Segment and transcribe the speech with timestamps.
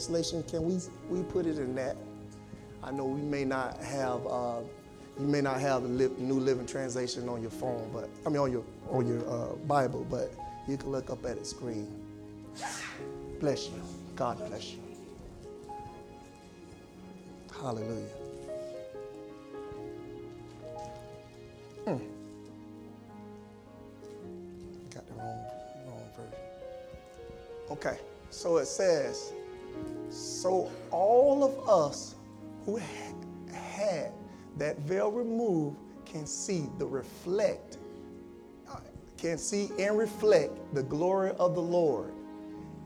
[0.00, 0.80] Translation, can we
[1.10, 1.94] we put it in that?
[2.82, 4.60] I know we may not have uh,
[5.18, 8.50] you may not have the New Living Translation on your phone, but I mean on
[8.50, 10.32] your on your uh, Bible, but
[10.66, 11.86] you can look up at the screen.
[13.40, 13.82] Bless you.
[14.16, 14.78] God bless you.
[17.52, 18.06] Hallelujah.
[21.84, 21.98] Hmm.
[24.94, 25.44] Got the wrong,
[25.86, 26.38] wrong version.
[27.70, 27.98] Okay,
[28.30, 29.34] so it says,
[30.10, 32.16] so all of us
[32.64, 33.14] who had
[34.56, 37.78] that veil removed can see the reflect,
[39.16, 42.12] can see and reflect the glory of the Lord.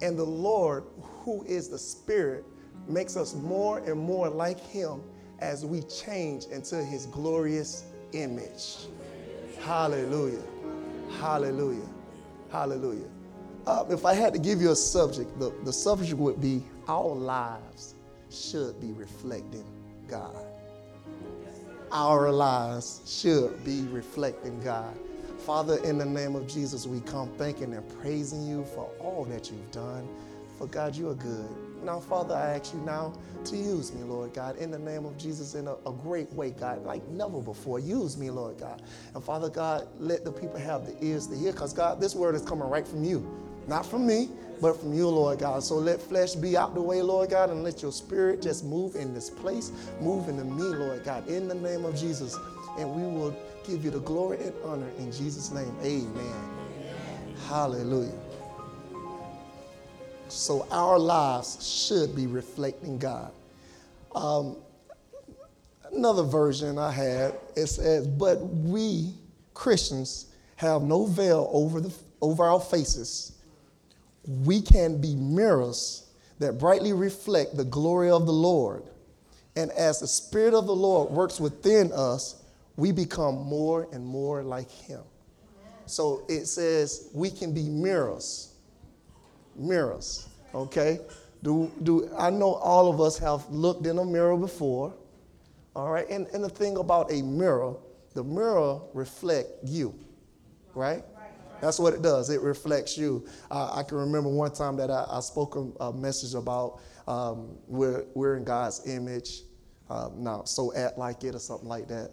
[0.03, 2.45] And the Lord, who is the Spirit,
[2.87, 5.03] makes us more and more like Him
[5.41, 8.87] as we change into His glorious image.
[9.62, 10.43] Hallelujah.
[11.19, 11.89] Hallelujah.
[12.51, 13.09] Hallelujah.
[13.67, 17.15] Uh, if I had to give you a subject, the, the subject would be our
[17.15, 17.95] lives
[18.30, 19.65] should be reflecting
[20.09, 20.45] God.
[21.91, 24.97] Our lives should be reflecting God.
[25.39, 29.50] Father, in the name of Jesus, we come thanking and praising you for all that
[29.50, 30.09] you've done.
[30.59, 31.48] For God, you are good.
[31.84, 33.12] Now, Father, I ask you now
[33.44, 36.50] to use me, Lord God, in the name of Jesus in a, a, great way,
[36.50, 37.78] God, like never before.
[37.78, 38.83] Use me, Lord God.
[39.14, 42.34] And Father God, let the people have the ears to hear, because God, this word
[42.34, 43.31] is coming right from you,
[43.66, 44.31] not from me,
[44.65, 45.62] but from you, Lord God.
[45.62, 48.97] So let flesh be out the way, Lord God, and let your spirit just move
[48.97, 52.39] in this place, move into me, Lord God, in the name of Jesus.
[52.79, 55.71] And we will give you the glory and honor in Jesus' name.
[55.83, 56.09] Amen.
[56.17, 57.37] Amen.
[57.47, 58.19] Hallelujah.
[60.29, 63.33] So our lives should be reflecting God.
[64.15, 64.56] Um,
[65.93, 69.12] another version I had, it says, but we
[69.53, 73.34] Christians have no veil over, the, over our faces.
[74.27, 76.06] We can be mirrors
[76.39, 78.83] that brightly reflect the glory of the Lord.
[79.56, 82.42] And as the Spirit of the Lord works within us,
[82.77, 85.03] we become more and more like Him.
[85.87, 88.54] So it says we can be mirrors
[89.56, 90.28] mirrors.
[90.54, 91.00] Okay?
[91.43, 94.94] Do, do I know all of us have looked in a mirror before?
[95.76, 97.75] All right, and, and the thing about a mirror,
[98.15, 99.93] the mirror reflect you,
[100.75, 101.04] right?
[101.60, 102.31] That's what it does.
[102.31, 103.26] It reflects you.
[103.50, 108.04] Uh, I can remember one time that I, I spoke a, message about um, we're,
[108.15, 109.42] we're in God's image,
[109.88, 112.10] uh, now so act like it or something like that.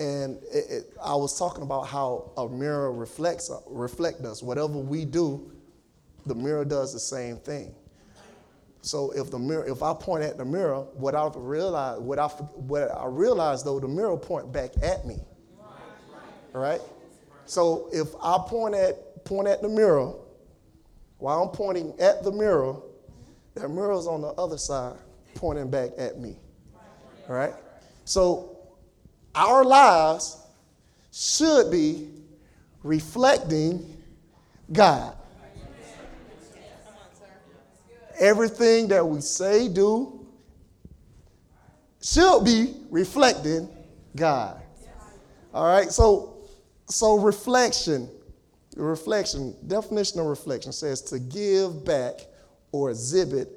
[0.00, 4.42] And it, it, I was talking about how a mirror reflects reflect us.
[4.42, 5.52] Whatever we do,
[6.26, 7.74] the mirror does the same thing.
[8.82, 12.26] So if the mirror, if I point at the mirror, what I realize, what I,
[12.26, 15.18] what I realize though, the mirror point back at me.
[16.52, 16.80] Right?
[17.52, 20.14] So if I point at point at the mirror,
[21.18, 22.76] while I'm pointing at the mirror,
[23.56, 24.96] that mirror's on the other side
[25.34, 26.38] pointing back at me.
[27.28, 27.52] Right?
[28.06, 28.56] So
[29.34, 30.38] our lives
[31.12, 32.08] should be
[32.82, 34.02] reflecting
[34.72, 35.14] God.
[38.18, 40.26] everything that we say, do,
[42.00, 43.68] should be reflecting
[44.16, 44.62] God.
[45.52, 46.31] All right, so
[46.92, 48.08] so reflection,
[48.76, 52.14] reflection, definition of reflection says to give back
[52.72, 53.48] or exhibit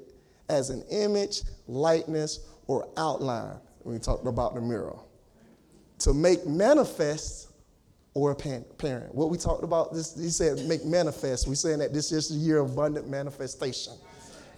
[0.48, 3.56] as an image, likeness, or outline.
[3.84, 4.96] We talked about the mirror.
[6.00, 7.50] To make manifest
[8.14, 9.14] or apparent.
[9.14, 11.46] What we talked about, this, he said make manifest.
[11.46, 13.92] We're saying that this is the year of abundant manifestation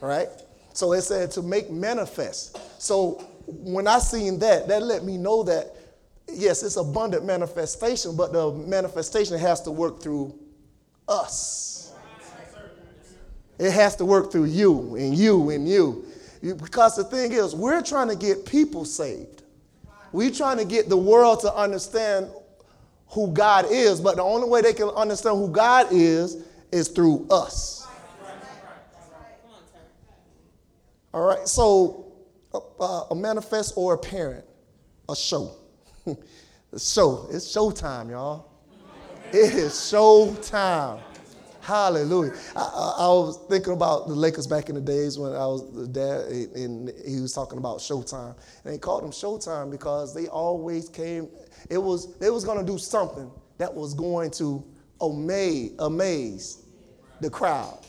[0.00, 0.28] right?
[0.72, 2.59] So it said to make manifest.
[2.81, 5.75] So when I seen that, that let me know that
[6.33, 10.39] yes, it's abundant manifestation, but the manifestation has to work through
[11.06, 11.93] us.
[13.59, 16.05] It has to work through you and you and you.
[16.41, 19.43] Because the thing is, we're trying to get people saved.
[20.12, 22.31] We're trying to get the world to understand
[23.09, 27.27] who God is, but the only way they can understand who God is is through
[27.31, 27.87] us.
[31.12, 32.12] All right, so
[32.55, 34.44] uh, a manifest or a parent,
[35.08, 35.50] a show.
[36.78, 37.28] show.
[37.31, 38.50] It's showtime, y'all.
[39.32, 41.00] It is show time.
[41.69, 42.32] Hallelujah.
[42.56, 45.70] I, I, I, was thinking about the Lakers back in the days when I was
[45.70, 46.25] the dad,
[46.55, 48.34] and he was talking about Showtime.
[48.64, 51.28] And they called them Showtime because they always came,
[51.69, 54.64] it was, they was to do something that was going to
[55.02, 56.62] amaze, amaze
[57.20, 57.81] the crowd.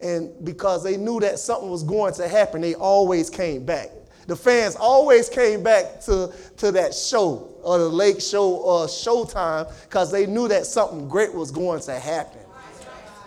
[0.00, 3.90] And because they knew that something was going to happen, they always came back.
[4.26, 9.72] The fans always came back to, to that show or the lake show or showtime
[9.84, 12.40] because they knew that something great was going to happen.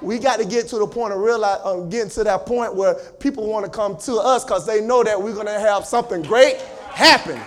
[0.02, 2.96] We got to get to the point of realize, uh, getting to that point where
[3.20, 6.22] people want to come to us because they know that we're going to have something
[6.22, 6.58] great
[6.92, 7.40] happen.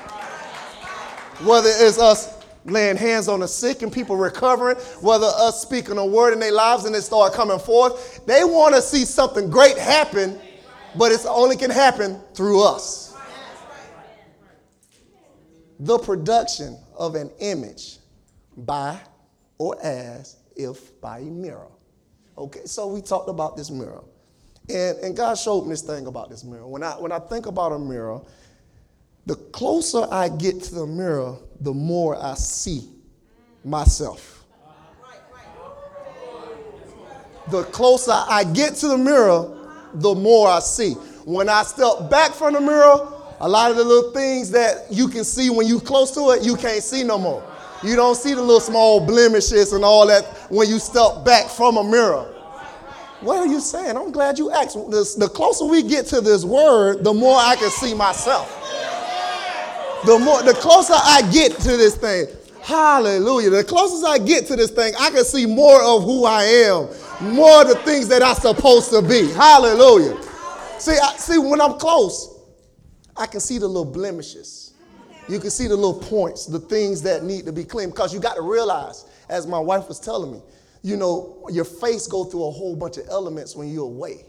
[1.47, 6.05] Whether it's us laying hands on the sick and people recovering, whether us speaking a
[6.05, 9.79] word in their lives and they start coming forth, they want to see something great
[9.79, 10.39] happen,
[10.97, 13.08] but it only can happen through us.
[15.81, 17.99] The production of an image
[18.57, 18.99] by
[19.59, 21.69] or as if by a mirror.
[22.37, 24.05] Okay, so we talked about this mirror.
[24.69, 26.67] And, and God showed me this thing about this mirror.
[26.67, 28.21] When I, when I think about a mirror,
[29.27, 32.89] the closer I get to the mirror, the more I see
[33.65, 34.45] myself.
[37.51, 39.55] The closer I get to the mirror,
[39.95, 40.93] the more I see.
[41.25, 45.09] When I step back from the mirror, a lot of the little things that you
[45.09, 47.43] can see when you close to it, you can't see no more.
[47.85, 51.77] You don't see the little small blemishes and all that when you step back from
[51.77, 52.35] a mirror.
[53.21, 53.97] What are you saying?
[53.97, 54.75] I'm glad you asked.
[54.75, 58.55] The closer we get to this word, the more I can see myself.
[60.07, 62.27] The more, the closer I get to this thing,
[62.63, 63.51] hallelujah.
[63.51, 66.89] The closest I get to this thing, I can see more of who I am,
[67.35, 69.29] more of the things that I'm supposed to be.
[69.33, 70.17] Hallelujah.
[70.79, 72.38] See, I, see, when I'm close,
[73.19, 74.75] I can see the little blemishes.
[75.29, 77.93] You can see the little points, the things that need to be cleaned.
[77.93, 80.41] Because you got to realize, as my wife was telling me,
[80.83, 84.25] you know, your face go through a whole bunch of elements when you're away.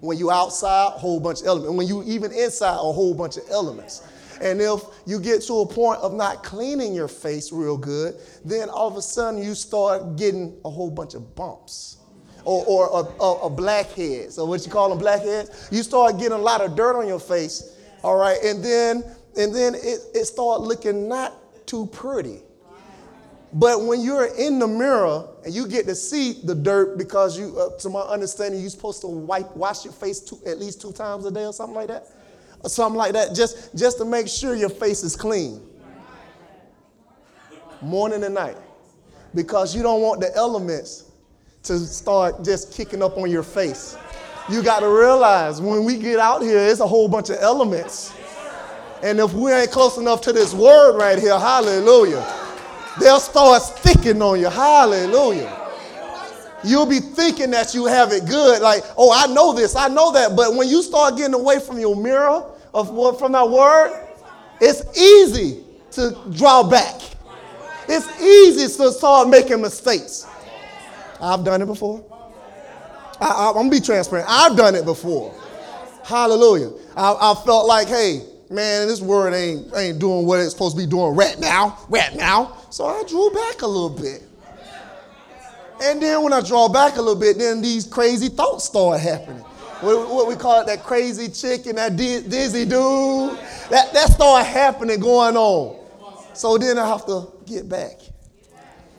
[0.00, 1.76] When you outside, a whole bunch of elements.
[1.76, 4.02] When you even inside, a whole bunch of elements.
[4.40, 8.68] And if you get to a point of not cleaning your face real good, then
[8.68, 11.98] all of a sudden you start getting a whole bunch of bumps
[12.44, 14.32] or, or a, a, a blackhead.
[14.32, 15.68] So what you call them blackheads?
[15.70, 17.71] You start getting a lot of dirt on your face,
[18.02, 19.04] all right, and then
[19.36, 21.32] and then it, it started looking not
[21.66, 22.40] too pretty.
[23.54, 27.58] But when you're in the mirror and you get to see the dirt, because you,
[27.58, 30.90] uh, to my understanding, you're supposed to wipe, wash your face two, at least two
[30.90, 32.06] times a day or something like that,
[32.60, 35.60] or something like that, just just to make sure your face is clean,
[37.82, 38.56] morning and night,
[39.34, 41.10] because you don't want the elements
[41.64, 43.96] to start just kicking up on your face.
[44.50, 48.12] You got to realize when we get out here, it's a whole bunch of elements
[49.02, 52.24] and if we ain't close enough to this word right here, hallelujah,
[53.00, 54.48] they'll start sticking on you.
[54.48, 55.58] Hallelujah.
[56.62, 60.12] You'll be thinking that you have it good, like, oh, I know this, I know
[60.12, 60.36] that.
[60.36, 64.06] But when you start getting away from your mirror, of from that word,
[64.60, 67.00] it's easy to draw back.
[67.88, 70.28] It's easy to start making mistakes.
[71.20, 72.04] I've done it before.
[73.22, 74.28] I, am gonna be transparent.
[74.28, 75.34] I've done it before.
[76.04, 76.72] Hallelujah.
[76.96, 80.82] I, I felt like, hey, man, this word ain't, ain't doing what it's supposed to
[80.82, 82.56] be doing right now, right now.
[82.70, 84.22] So I drew back a little bit.
[85.82, 89.42] And then when I draw back a little bit, then these crazy thoughts start happening.
[89.80, 93.36] What, what we call it, that crazy chick and that dizzy dude.
[93.70, 95.80] That, that start happening, going on.
[96.34, 98.00] So then I have to get back.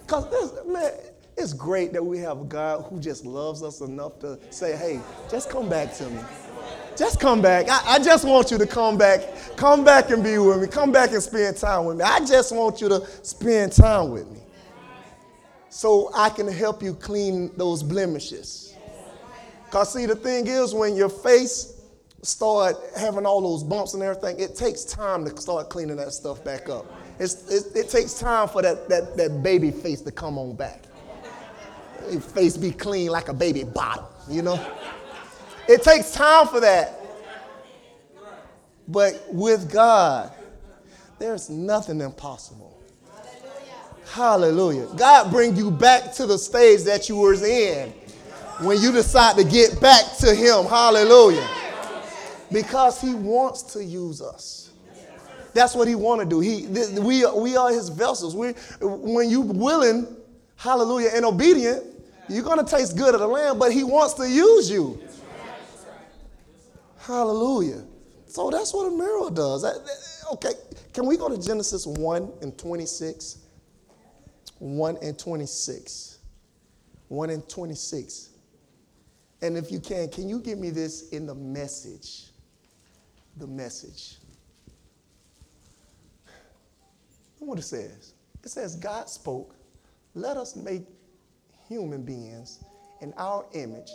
[0.01, 0.91] Because, man,
[1.38, 5.00] it's great that we have a God who just loves us enough to say, hey,
[5.30, 6.21] just come back to me.
[6.95, 7.68] Just come back.
[7.69, 9.21] I, I, just want you to come back.
[9.56, 10.68] Come back and be with me.
[10.68, 12.03] Come back and spend time with me.
[12.03, 14.41] I just want you to spend time with me.
[15.69, 18.75] So I can help you clean those blemishes.
[19.65, 21.81] Because, see, the thing is, when your face
[22.21, 26.43] start having all those bumps and everything, it takes time to start cleaning that stuff
[26.43, 26.86] back up.
[27.17, 27.34] It,
[27.75, 30.84] it, takes time for that, that, that baby face to come on back.
[32.12, 34.63] Your face be clean like a baby bottle, you know?
[35.67, 37.00] It takes time for that.
[38.88, 40.31] But with God,
[41.19, 42.81] there's nothing impossible.
[44.12, 44.88] Hallelujah.
[44.95, 47.89] God bring you back to the stage that you were in
[48.60, 50.65] when you decide to get back to him.
[50.65, 51.48] Hallelujah.
[52.51, 54.72] Because he wants to use us.
[55.53, 56.39] That's what he want to do.
[56.39, 56.67] He,
[57.00, 58.36] we, we are his vessels.
[58.36, 60.07] We, when you willing,
[60.55, 61.83] hallelujah, and obedient,
[62.30, 65.01] you're going to taste good of the land, but he wants to use you.
[67.00, 67.84] Hallelujah.
[68.27, 69.65] So that's what a mirror does.
[70.34, 70.53] Okay,
[70.94, 73.38] can we go to Genesis 1 and 26?
[74.60, 76.20] 1 and 26.
[77.10, 78.30] 1 and 26.
[79.42, 82.27] And if you can, can you give me this in the message?
[83.38, 84.18] The message.
[87.46, 88.13] what it says.
[88.44, 89.56] It says, God spoke,
[90.15, 90.84] let us make
[91.67, 92.63] human beings
[93.01, 93.91] in our image,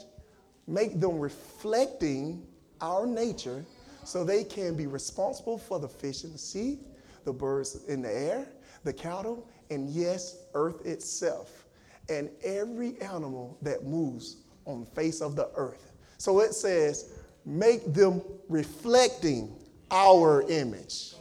[0.66, 2.46] make them reflecting
[2.80, 3.64] our nature
[4.04, 6.78] so they can be responsible for the fish in the sea,
[7.24, 8.46] the birds in the air,
[8.84, 11.66] the cattle, and yes, earth itself,
[12.08, 15.92] and every animal that moves on the face of the earth.
[16.16, 17.12] So it says,
[17.44, 19.54] make them reflecting
[19.90, 21.14] our image.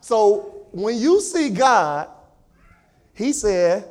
[0.00, 2.08] So when you see God,
[3.14, 3.84] He said,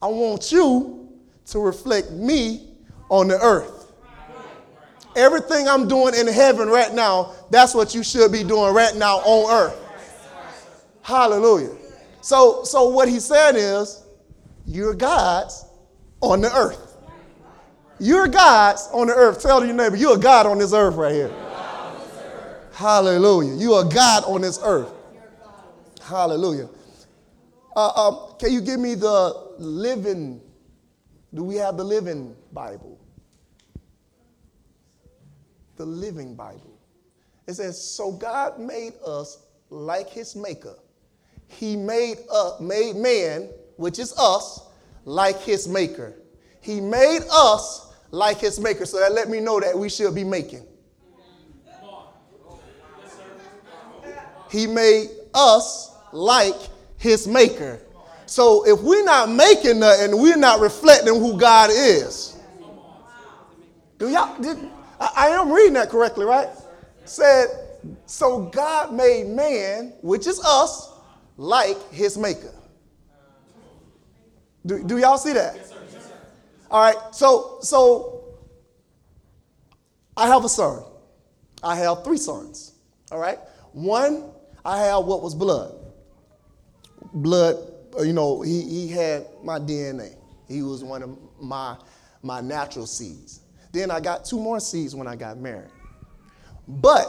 [0.00, 1.08] I want you
[1.46, 2.68] to reflect me
[3.08, 3.92] on the earth.
[5.16, 9.16] Everything I'm doing in heaven right now, that's what you should be doing right now
[9.18, 9.80] on earth.
[11.02, 11.74] Hallelujah.
[12.20, 14.04] So, so what he's saying is,
[14.66, 15.64] you're God's
[16.20, 16.96] on the earth.
[17.98, 19.42] You're God's on the earth.
[19.42, 21.34] Tell your neighbor, you're a God on this earth right here.
[22.72, 23.54] Hallelujah.
[23.54, 24.92] You are God on this earth.
[26.04, 26.68] Hallelujah.
[27.74, 30.40] Uh, um, can you give me the living?
[31.34, 32.98] Do we have the living Bible?
[35.76, 36.78] The living Bible.
[37.46, 40.76] It says, So God made us like his maker.
[41.46, 44.60] He made, uh, made man, which is us,
[45.04, 46.14] like his maker.
[46.60, 48.84] He made us like his maker.
[48.86, 50.66] So that let me know that we should be making.
[54.50, 56.56] He made us like
[56.96, 57.80] his maker.
[58.28, 62.36] So if we're not making nothing, we're not reflecting who God is.
[63.98, 64.40] Do y'all?
[64.40, 64.58] Did,
[65.00, 66.48] I, I am reading that correctly, right?
[67.06, 67.46] Said,
[68.04, 70.92] so God made man, which is us,
[71.38, 72.52] like his maker.
[74.66, 75.56] Do, do y'all see that?
[76.70, 77.14] All right.
[77.14, 78.36] So so
[80.18, 80.82] I have a son.
[81.62, 82.74] I have three sons.
[83.10, 83.38] All right.
[83.72, 84.24] One,
[84.66, 85.74] I have what was blood.
[87.14, 87.56] Blood,
[87.98, 90.14] Uh, you know, he, he had my DNA.
[90.46, 91.76] He was one of my,
[92.22, 93.40] my natural seeds.
[93.72, 95.70] Then I got two more seeds when I got married.
[96.66, 97.06] But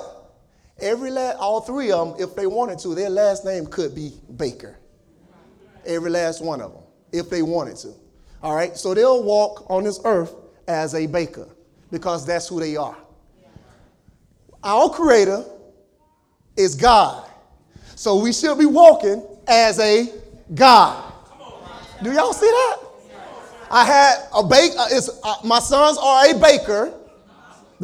[0.79, 4.13] every last, all three of them, if they wanted to, their last name could be
[4.35, 4.77] Baker.
[5.85, 7.93] Every last one of them, if they wanted to.
[8.41, 10.33] All right, so they'll walk on this earth
[10.67, 11.47] as a baker
[11.91, 12.97] because that's who they are.
[14.63, 15.43] Our creator
[16.55, 17.29] is God.
[17.95, 20.13] So we should be walking as a
[20.53, 21.13] God.
[22.01, 22.77] Do y'all see that?
[23.69, 24.71] I had a bake.
[24.77, 26.93] Uh, it's, uh, my sons are a baker.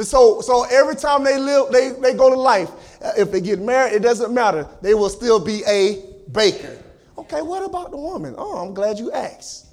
[0.02, 2.70] So, so every time they live, they, they go to life.
[3.02, 4.68] Uh, if they get married, it doesn't matter.
[4.82, 6.82] They will still be a baker.
[7.18, 8.36] Okay, what about the woman?
[8.38, 9.68] Oh, I'm glad you asked.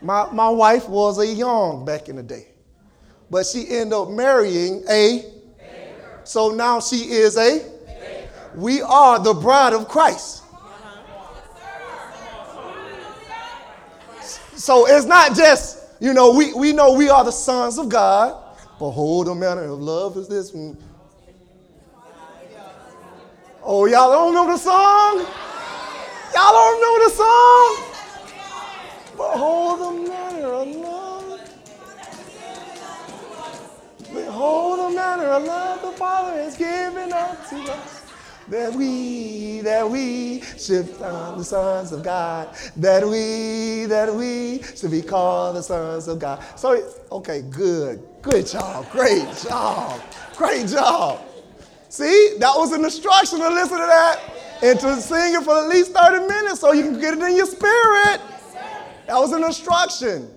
[0.00, 2.48] My, my wife was a young back in the day,
[3.30, 5.24] but she ended up marrying a.
[5.58, 6.20] Baker.
[6.24, 8.28] So now she is a Baker.
[8.56, 10.41] we are the bride of Christ.
[14.62, 18.40] So it's not just, you know, we, we know we are the sons of God.
[18.78, 20.54] Behold, the manner of love is this.
[23.64, 25.26] Oh, y'all don't know the song?
[26.32, 27.76] Y'all don't know the song?
[29.16, 31.40] Behold the manner of love.
[34.14, 38.01] Behold the manner of love the Father has given unto us
[38.48, 44.90] that we, that we should be the sons of God, that we, that we should
[44.90, 46.42] be called the sons of God.
[46.56, 50.00] So, okay, good, good job, great job,
[50.36, 51.20] great job.
[51.88, 54.20] See, that was an instruction to listen to that
[54.62, 57.36] and to sing it for at least 30 minutes so you can get it in
[57.36, 58.20] your spirit.
[59.06, 60.30] That was an instruction.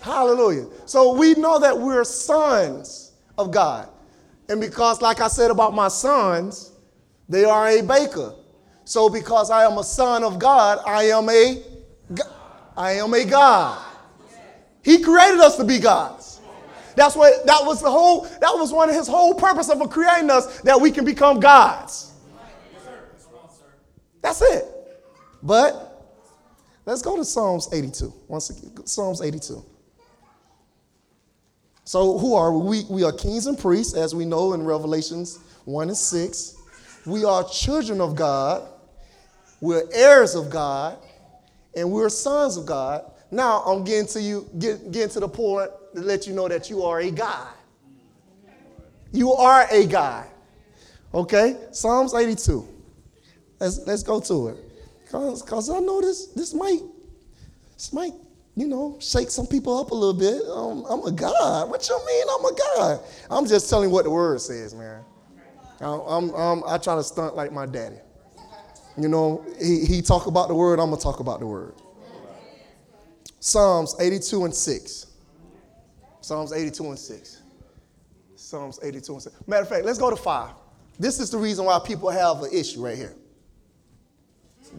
[0.00, 0.66] Hallelujah.
[0.86, 3.88] So we know that we're sons of God.
[4.48, 6.69] And because, like I said about my sons,
[7.30, 8.34] they are a baker.
[8.84, 11.62] So because I am a son of God, I am a
[12.76, 13.86] I am a God.
[14.82, 16.40] He created us to be gods.
[16.96, 20.28] That's what that was the whole that was one of his whole purpose of creating
[20.28, 22.12] us that we can become gods.
[24.22, 24.64] That's it.
[25.42, 26.12] But
[26.84, 28.12] let's go to Psalms 82.
[28.26, 29.64] Once again, Psalms 82.
[31.84, 32.84] So who are we?
[32.90, 36.56] We are kings and priests, as we know in Revelations 1 and 6.
[37.06, 38.68] We are children of God,
[39.60, 40.98] we're heirs of God,
[41.74, 43.04] and we're sons of God.
[43.30, 46.68] Now I'm getting to you, get, getting to the point to let you know that
[46.68, 47.48] you are a God.
[49.12, 50.26] You are a God.
[51.12, 51.56] Okay?
[51.72, 52.66] Psalms 82.
[53.58, 54.56] Let's, let's go to it.
[55.04, 56.80] Because Cause I know this, this might,
[57.74, 58.12] this might,
[58.56, 60.42] you know, shake some people up a little bit.
[60.48, 61.68] Um, I'm a God.
[61.68, 63.00] What you mean I'm a God?
[63.30, 65.02] I'm just telling what the word says, man.
[65.80, 67.96] I'm, I'm, i try to stunt like my daddy.
[68.98, 71.74] You know, he, he talk about the word, I'm going to talk about the word.
[73.38, 75.06] Psalms 82 and 6.
[76.20, 77.42] Psalms 82 and 6.
[78.36, 79.36] Psalms 82 and 6.
[79.46, 80.50] Matter of fact, let's go to 5.
[80.98, 83.14] This is the reason why people have an issue right here.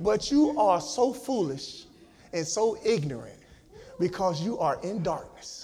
[0.04, 1.86] But you are so foolish
[2.32, 3.40] and so ignorant
[4.00, 5.61] Because you are in darkness.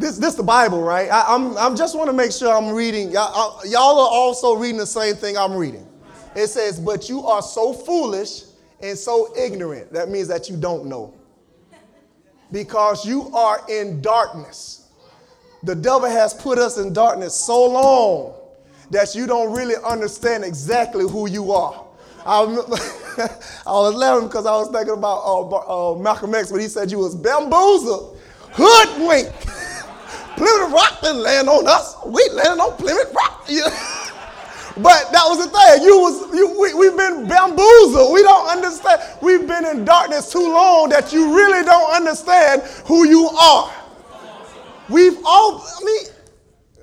[0.00, 1.10] This, this the Bible, right?
[1.10, 3.10] I, I'm, I'm just want to make sure I'm reading.
[3.10, 5.86] Y'all, y'all are also reading the same thing I'm reading.
[6.34, 8.44] It says, but you are so foolish
[8.80, 9.92] and so ignorant.
[9.92, 11.12] That means that you don't know.
[12.50, 14.88] Because you are in darkness.
[15.64, 18.34] The devil has put us in darkness so long
[18.90, 21.84] that you don't really understand exactly who you are.
[22.24, 22.40] I,
[23.66, 26.90] I was laughing because I was thinking about uh, uh, Malcolm X when he said
[26.90, 28.18] you was bamboozled,
[28.52, 29.49] hoodwinked.
[30.40, 31.96] Plymouth Rock didn't land on us.
[32.06, 33.44] We landed on Plymouth Rock.
[34.76, 35.84] but that was the thing.
[35.84, 38.10] You was you, we, we've been bamboozled.
[38.10, 39.02] We don't understand.
[39.20, 43.70] We've been in darkness too long that you really don't understand who you are.
[44.88, 45.60] We've all.
[45.60, 46.04] I mean,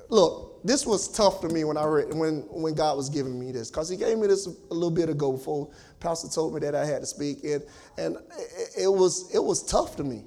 [0.08, 3.50] look, this was tough for me when I read when when God was giving me
[3.50, 6.76] this because He gave me this a little bit ago before Pastor told me that
[6.76, 7.64] I had to speak, and
[7.96, 10.22] and it, it was it was tough to me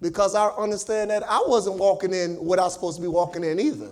[0.00, 3.44] because I understand that I wasn't walking in what I was supposed to be walking
[3.44, 3.90] in either.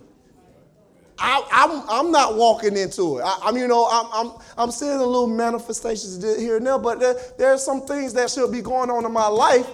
[1.18, 3.22] I, am I'm, I'm not walking into it.
[3.22, 6.98] I, am you know, I'm, I'm, I'm seeing a little manifestations here and there, but
[6.98, 9.68] there, there are some things that should be going on in my life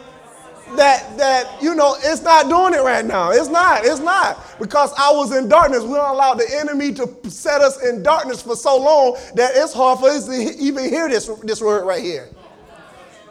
[0.76, 3.30] that, that, you know, it's not doing it right now.
[3.30, 4.44] It's not, it's not.
[4.60, 5.82] Because I was in darkness.
[5.82, 9.72] We don't allow the enemy to set us in darkness for so long that it's
[9.72, 12.28] hard for us to even hear this, this word right here.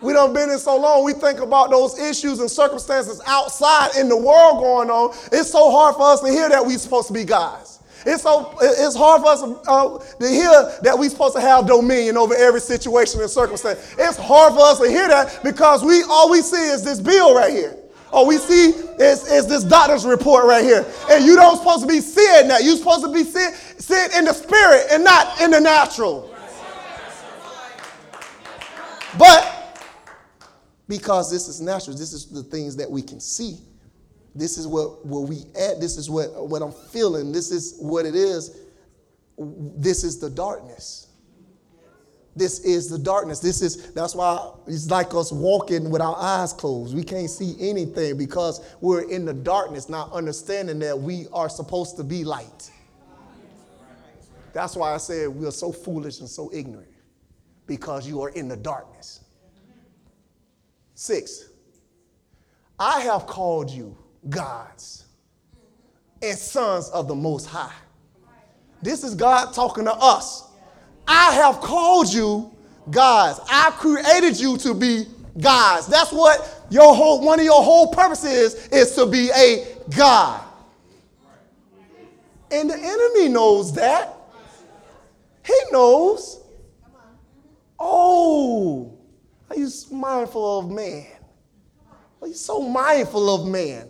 [0.01, 1.03] We don't been in so long.
[1.03, 5.15] We think about those issues and circumstances outside in the world going on.
[5.31, 7.79] It's so hard for us to hear that we're supposed to be guys.
[8.05, 12.15] It's so it's hard for us uh, to hear that we're supposed to have dominion
[12.15, 13.95] over every situation and circumstance.
[13.97, 17.35] It's hard for us to hear that because we all we see is this bill
[17.35, 17.75] right here.
[18.11, 20.85] All we see is, is this doctor's report right here.
[21.11, 22.63] And you don't supposed to be seeing that.
[22.63, 26.33] You're supposed to be seeing, seeing in the spirit and not in the natural.
[29.17, 29.56] But
[30.87, 31.95] because this is natural.
[31.95, 33.59] This is the things that we can see.
[34.33, 35.81] This is what, what we add.
[35.81, 37.31] This is what, what I'm feeling.
[37.31, 38.57] This is what it is.
[39.37, 41.07] This is the darkness.
[42.35, 43.39] This is the darkness.
[43.39, 46.95] This is that's why it's like us walking with our eyes closed.
[46.95, 51.97] We can't see anything because we're in the darkness, not understanding that we are supposed
[51.97, 52.69] to be light.
[54.53, 56.91] That's why I said we are so foolish and so ignorant
[57.65, 59.21] because you are in the darkness.
[60.99, 61.49] Six,
[62.79, 63.95] I have called you
[64.29, 65.05] gods
[66.23, 67.75] and sons of the Most High.
[68.81, 70.49] This is God talking to us.
[71.07, 72.51] I have called you
[72.89, 73.39] gods.
[73.47, 75.05] I created you to be
[75.39, 75.85] gods.
[75.85, 80.43] That's what your whole one of your whole purposes is, is to be a God.
[82.49, 84.15] And the enemy knows that.
[85.45, 86.41] He knows.
[87.79, 88.96] Oh,
[89.49, 91.07] are you mindful of man?
[92.21, 93.89] Are you so mindful of man?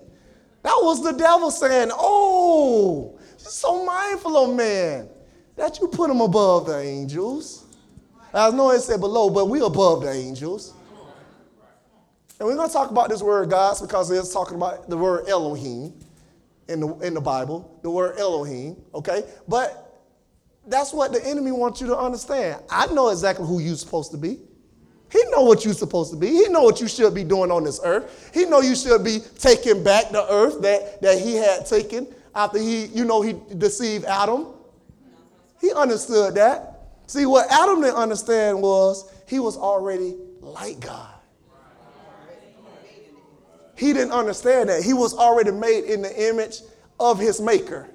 [0.63, 5.09] That was the devil saying, Oh, you're so mindful of man
[5.55, 7.65] that you put him above the angels.
[8.33, 10.73] I know it said below, but we're above the angels.
[12.39, 15.27] And we're going to talk about this word gods because it's talking about the word
[15.27, 15.93] Elohim
[16.67, 19.23] in the, in the Bible, the word Elohim, okay?
[19.47, 20.03] But
[20.67, 22.61] that's what the enemy wants you to understand.
[22.69, 24.39] I know exactly who you're supposed to be.
[25.09, 26.27] He know what you're supposed to be.
[26.27, 28.31] He know what you should be doing on this earth.
[28.33, 32.59] He know you should be taking back the earth that, that he had taken after
[32.59, 34.47] he, you know, he deceived Adam.
[35.61, 36.81] He understood that.
[37.07, 41.13] See, what Adam didn't understand was he was already like God.
[43.77, 44.83] He didn't understand that.
[44.83, 46.61] He was already made in the image
[46.99, 47.87] of his maker.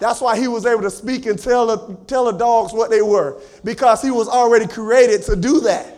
[0.00, 3.02] That's why he was able to speak and tell the, tell the dogs what they
[3.02, 5.91] were, because he was already created to do that.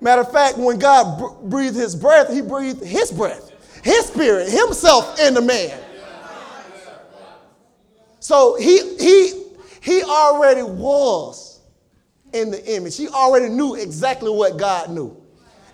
[0.00, 3.50] Matter of fact, when God breathed his breath, he breathed his breath,
[3.82, 5.78] his spirit, himself in the man.
[8.20, 9.42] So he, he,
[9.80, 11.60] he already was
[12.32, 12.96] in the image.
[12.96, 15.16] He already knew exactly what God knew.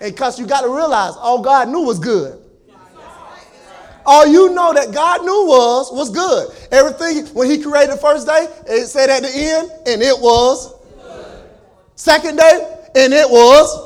[0.01, 2.41] And because you got to realize all God knew was good.
[4.07, 6.51] All you know that God knew was was good.
[6.71, 10.75] Everything when He created the first day, it said at the end, and it was.
[11.03, 11.27] Good.
[11.95, 13.84] Second day, and it was.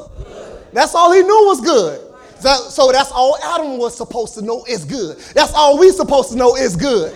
[0.72, 2.04] That's all He knew was good.
[2.40, 5.18] So, so that's all Adam was supposed to know is good.
[5.35, 7.12] That's all we supposed to know is good.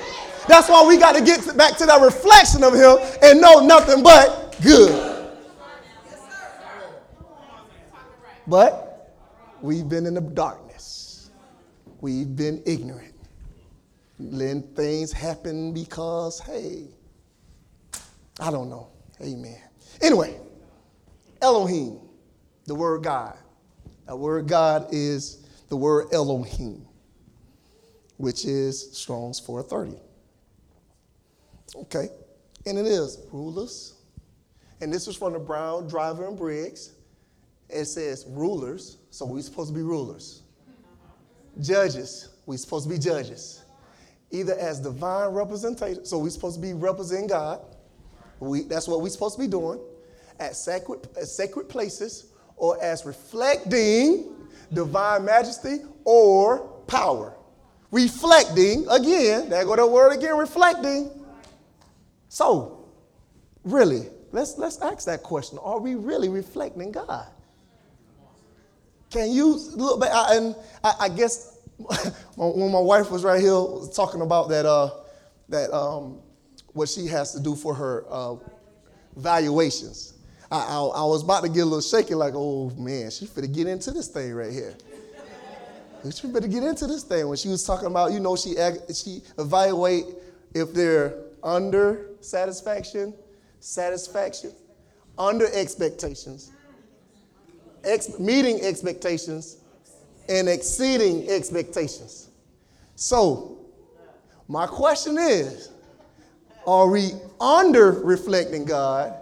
[0.49, 4.03] That's why we got to get back to that reflection of Him and know nothing
[4.03, 5.12] but good.
[8.47, 9.15] But
[9.61, 11.31] we've been in the darkness.
[12.01, 13.15] We've been ignorant.
[14.19, 16.88] Letting things happen because, hey,
[18.41, 18.88] I don't know.
[19.21, 19.61] Amen.
[20.01, 20.41] Anyway,
[21.41, 22.01] Elohim,
[22.67, 23.38] the word God.
[24.12, 25.38] That word God is
[25.70, 26.85] the word Elohim,
[28.18, 29.98] which is Strong's 430.
[31.75, 32.09] Okay,
[32.66, 33.94] and it is rulers.
[34.83, 36.92] And this was from the Brown, Driver, and Briggs.
[37.70, 40.42] It says rulers, so we're supposed to be rulers.
[41.62, 43.62] Judges, we're supposed to be judges.
[44.31, 47.62] Either as divine representation, so we're supposed to be representing God.
[48.40, 49.81] We, that's what we're supposed to be doing
[50.38, 52.27] at sacred, at sacred places
[52.62, 54.33] or as reflecting
[54.72, 57.35] divine majesty or power.
[57.90, 61.11] Reflecting, again, there go the word again, reflecting.
[62.29, 62.87] So,
[63.64, 65.59] really, let's, let's ask that question.
[65.61, 67.27] Are we really reflecting God?
[69.11, 70.12] Can you look back?
[70.12, 71.59] I, and I, I guess
[72.37, 73.61] when my wife was right here
[73.92, 74.90] talking about that, uh,
[75.48, 76.20] that um,
[76.75, 78.37] what she has to do for her uh,
[79.16, 80.12] valuations,
[80.53, 83.51] I, I, I, was about to get a little shaky, like, oh man, she finna
[83.53, 84.75] get into this thing right here.
[86.15, 87.27] she better get into this thing.
[87.27, 88.55] When she was talking about, you know, she
[88.93, 90.05] she evaluate
[90.53, 93.15] if they're under satisfaction,
[93.61, 94.53] satisfaction,
[95.17, 96.53] under expectations,
[97.85, 99.57] ex- meeting expectations,
[100.29, 102.29] and exceeding expectations.
[102.95, 103.59] So,
[104.49, 105.71] my question is
[106.67, 109.15] are we under reflecting God,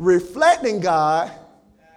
[0.00, 1.30] reflecting God,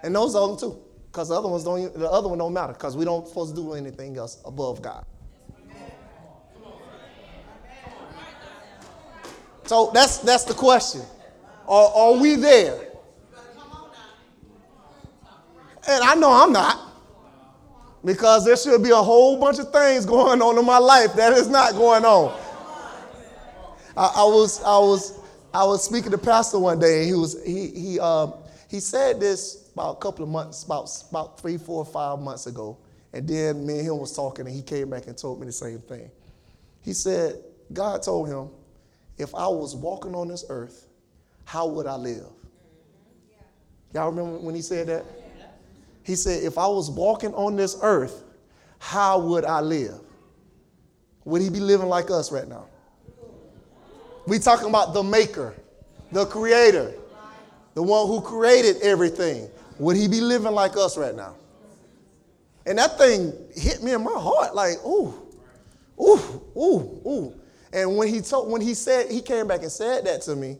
[0.02, 0.78] and those other two?
[1.06, 1.92] Because the other ones don't.
[1.94, 5.04] The other one don't matter because we don't supposed to do anything else above God.
[9.64, 11.00] So that's that's the question.
[11.66, 12.88] Are, are we there?
[15.88, 16.80] And I know I'm not.
[18.04, 21.32] Because there should be a whole bunch of things going on in my life that
[21.32, 22.38] is not going on.
[23.96, 25.18] I, I was I was
[25.54, 28.34] I was speaking to pastor one day, and he was he he um,
[28.68, 32.76] he said this about a couple of months, about about three, four, five months ago,
[33.12, 35.52] and then me and him was talking, and he came back and told me the
[35.52, 36.10] same thing.
[36.82, 37.36] He said
[37.72, 38.48] God told him,
[39.16, 40.88] if I was walking on this earth,
[41.44, 42.26] how would I live?
[43.94, 45.04] Y'all remember when he said that?
[46.02, 48.24] He said, if I was walking on this earth,
[48.78, 50.00] how would I live?
[51.24, 52.66] Would he be living like us right now?
[54.26, 55.54] We talking about the maker,
[56.12, 56.94] the creator,
[57.74, 59.50] the one who created everything.
[59.78, 61.34] Would he be living like us right now?
[62.66, 65.14] And that thing hit me in my heart like, ooh,
[66.00, 67.40] ooh, ooh, ooh.
[67.72, 70.58] And when he told, when he said, he came back and said that to me,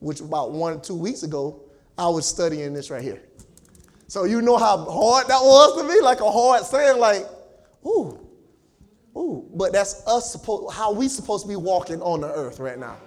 [0.00, 1.62] which about one or two weeks ago,
[1.96, 3.22] I was studying this right here.
[4.08, 7.26] So you know how hard that was to me, like a hard saying, like,
[7.86, 8.18] ooh,
[9.16, 9.48] ooh.
[9.54, 12.98] But that's us supposed how we supposed to be walking on the earth right now.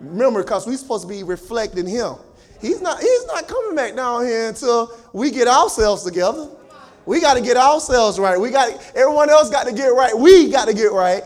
[0.00, 2.14] Remember, because we're supposed to be reflecting him.
[2.60, 6.48] He's not, he's not coming back down here until we get ourselves together.
[7.04, 8.38] We got to get ourselves right.
[8.38, 10.16] We got everyone else got to get right.
[10.16, 11.22] We got to get right.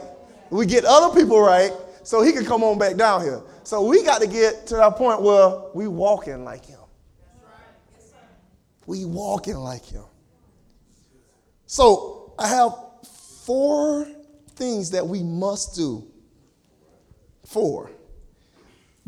[0.50, 3.42] We get other people right so he can come on back down here.
[3.62, 6.78] So we got to get to that point where we walking like him.
[8.86, 10.04] We walking like him.
[11.66, 12.74] So I have
[13.44, 14.06] four
[14.56, 16.04] things that we must do.
[17.46, 17.90] Four.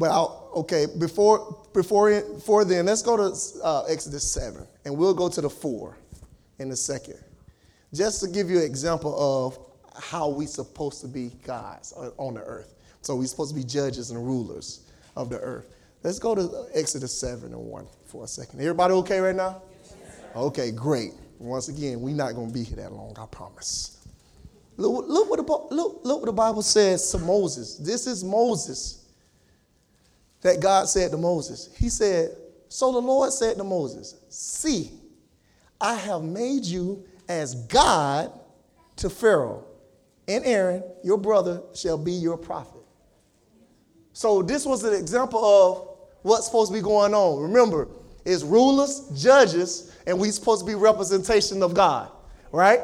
[0.02, 5.14] But I'll, okay, before before before then, let's go to uh, Exodus seven, and we'll
[5.14, 5.96] go to the four
[6.58, 7.20] in a second,
[7.94, 9.56] just to give you an example of
[9.96, 12.74] how we're supposed to be gods on the earth.
[13.02, 14.80] So we're supposed to be judges and rulers
[15.14, 15.72] of the earth.
[16.02, 18.58] Let's go to Exodus 7 and 1 for a second.
[18.58, 19.62] Everybody okay right now?
[20.34, 21.12] Okay, great.
[21.38, 24.04] Once again, we're not going to be here that long, I promise.
[24.76, 27.76] Look, look, what the, look, look what the Bible says to Moses.
[27.76, 29.01] This is Moses
[30.42, 31.70] that God said to Moses.
[31.76, 32.36] He said,
[32.68, 34.92] So the Lord said to Moses, See,
[35.80, 38.32] I have made you as God
[38.96, 39.64] to Pharaoh,
[40.28, 42.80] and Aaron, your brother, shall be your prophet.
[44.12, 45.88] So this was an example of
[46.22, 47.42] what's supposed to be going on.
[47.42, 47.88] Remember,
[48.24, 52.10] it's rulers, judges, and we're supposed to be representation of God,
[52.52, 52.80] right?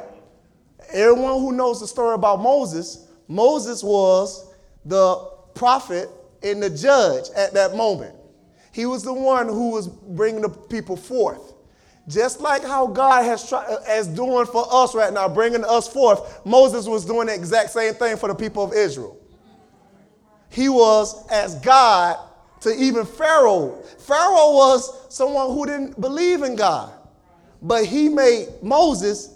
[0.93, 4.53] Everyone who knows the story about Moses, Moses was
[4.85, 5.17] the
[5.55, 6.09] prophet
[6.43, 8.15] and the judge at that moment.
[8.73, 11.55] He was the one who was bringing the people forth.
[12.07, 15.87] Just like how God has tried, as uh, doing for us right now, bringing us
[15.87, 19.19] forth, Moses was doing the exact same thing for the people of Israel.
[20.49, 22.19] He was as God
[22.61, 23.83] to even Pharaoh.
[23.99, 26.93] Pharaoh was someone who didn't believe in God,
[27.61, 29.35] but he made Moses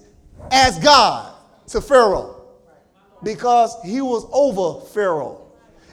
[0.50, 1.34] as God
[1.68, 2.42] to Pharaoh
[3.22, 5.41] because he was over Pharaoh.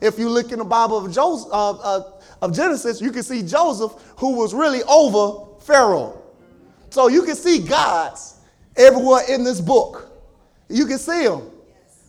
[0.02, 3.42] If you look in the Bible of, Joseph, uh, uh, of Genesis, you can see
[3.42, 6.22] Joseph, who was really over Pharaoh.
[6.90, 8.40] So you can see gods
[8.76, 10.12] everywhere in this book.
[10.70, 11.50] You can see them.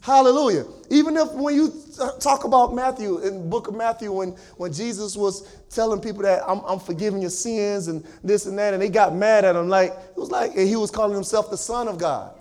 [0.02, 0.64] Hallelujah.
[0.88, 1.72] Even if when you
[2.20, 6.42] talk about Matthew, in the book of Matthew, when, when Jesus was telling people that
[6.48, 9.68] I'm, I'm forgiving your sins and this and that, and they got mad at him,
[9.68, 12.34] like, it was like, and he was calling himself the Son of God.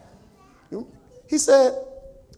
[1.28, 1.74] He said,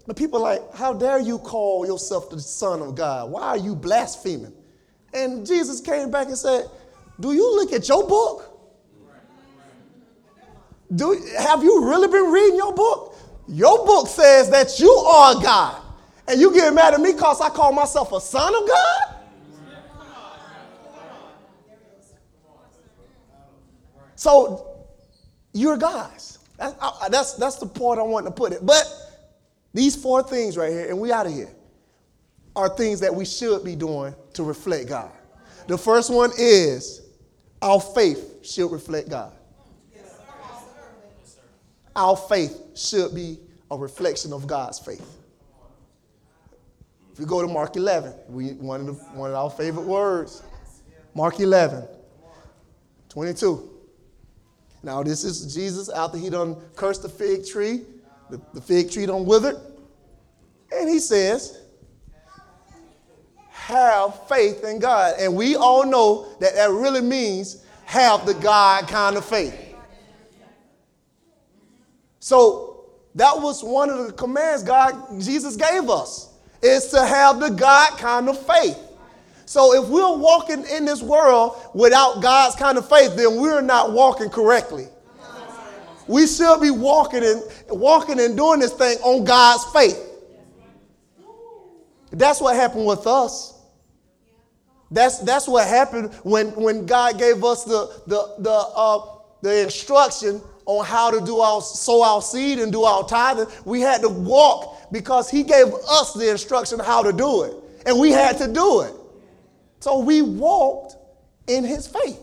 [0.08, 3.32] the people are like, how dare you call yourself the Son of God?
[3.32, 4.54] Why are you blaspheming?
[5.14, 6.66] And Jesus came back and said,
[7.20, 8.48] Do you look at your book?
[10.94, 13.16] Do, have you really been reading your book?
[13.48, 15.82] Your book says that you are God.
[16.28, 19.16] And you get mad at me because I call myself a son of God?
[24.16, 24.86] So
[25.54, 26.40] you're God's.
[26.58, 28.64] That's, that's the point I want to put it.
[28.64, 28.86] But
[29.74, 31.52] these four things right here, and we out of here,
[32.56, 35.12] are things that we should be doing to reflect God.
[35.68, 37.02] The first one is
[37.62, 39.34] our faith should reflect God.
[41.96, 43.38] Our faith should be
[43.70, 45.06] a reflection of God's faith.
[47.14, 50.42] If we go to Mark 11, we, one, of the, one of our favorite words,
[51.14, 51.86] Mark 11,
[53.10, 53.70] 22.
[54.84, 57.82] Now, this is Jesus after he done cursed the fig tree.
[58.32, 59.58] The, the fig tree done withered.
[60.72, 61.62] And he says,
[63.50, 65.16] have faith in God.
[65.20, 69.76] And we all know that that really means have the God kind of faith.
[72.20, 77.50] So that was one of the commands God Jesus gave us is to have the
[77.50, 78.78] God kind of faith.
[79.46, 83.92] So if we're walking in this world without God's kind of faith, then we're not
[83.92, 84.88] walking correctly.
[86.12, 89.98] We should be walking and walking and doing this thing on God's faith.
[92.12, 93.58] That's what happened with us.
[94.92, 99.06] That's, that's what happened when, when God gave us the, the, the, uh,
[99.42, 103.48] the instruction on how to do our sow our seed and do our tithing.
[103.64, 107.54] We had to walk because He gave us the instruction how to do it.
[107.86, 108.94] And we had to do it.
[109.80, 110.98] So we walked
[111.48, 112.20] in His faith.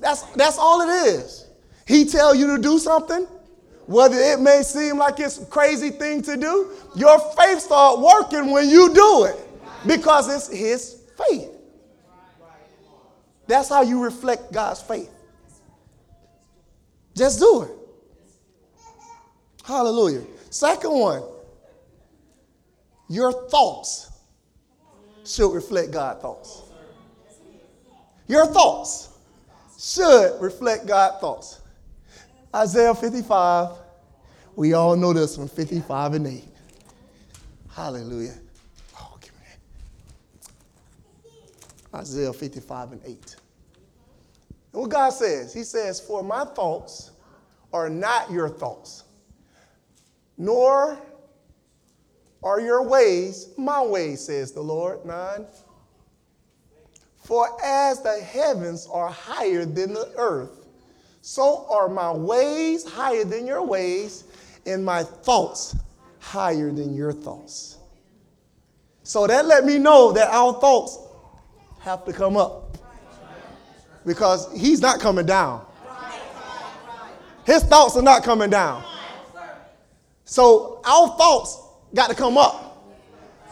[0.00, 1.47] That's, that's all it is.
[1.88, 3.26] He tell you to do something,
[3.86, 8.50] whether it may seem like it's a crazy thing to do, your faith start working
[8.50, 9.36] when you do it
[9.86, 11.48] because it's his faith.
[13.46, 15.10] That's how you reflect God's faith.
[17.16, 17.70] Just do it.
[19.64, 20.24] Hallelujah.
[20.50, 21.22] Second one,
[23.08, 24.10] your thoughts
[25.24, 26.62] should reflect God's thoughts.
[28.26, 29.08] Your thoughts
[29.78, 31.60] should reflect God's thoughts.
[32.54, 33.70] Isaiah 55.
[34.56, 36.44] We all know this one 55 and 8.
[37.70, 38.34] Hallelujah.
[38.98, 39.40] Oh, give me
[41.92, 41.98] that.
[42.00, 43.36] Isaiah 55 and 8.
[44.72, 47.12] And what God says, He says, For my thoughts
[47.72, 49.04] are not your thoughts,
[50.36, 50.98] nor
[52.42, 55.04] are your ways my ways, says the Lord.
[55.04, 55.46] Nine.
[57.24, 60.57] For as the heavens are higher than the earth,
[61.28, 64.24] so are my ways higher than your ways,
[64.64, 65.76] and my thoughts
[66.20, 67.76] higher than your thoughts.
[69.02, 70.98] So that let me know that our thoughts
[71.80, 72.78] have to come up.
[74.06, 75.66] Because he's not coming down.
[77.44, 78.82] His thoughts are not coming down.
[80.24, 81.60] So our thoughts
[81.94, 82.88] got to come up.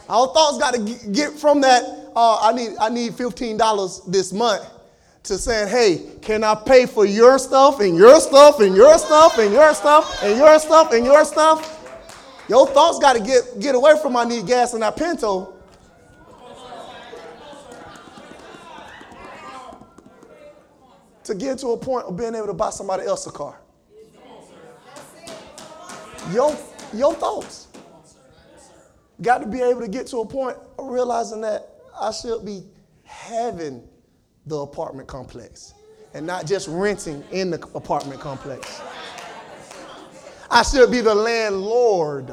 [0.08, 1.84] Our thoughts got to get from that.
[2.16, 4.66] Uh, I need I need fifteen dollars this month
[5.26, 9.38] to saying, hey, can I pay for your stuff and your stuff and your stuff
[9.38, 11.72] and your stuff and your stuff and your stuff?
[12.48, 15.52] Your thoughts got to get, get away from I need gas in that Pinto.
[21.24, 23.58] To get to a point of being able to buy somebody else a car.
[26.32, 26.56] Your,
[26.94, 27.66] your thoughts.
[29.20, 31.68] Got to be able to get to a point of realizing that
[32.00, 32.62] I should be
[33.02, 33.82] having
[34.46, 35.74] the apartment complex
[36.14, 38.80] and not just renting in the apartment complex.
[40.50, 42.32] I should be the landlord.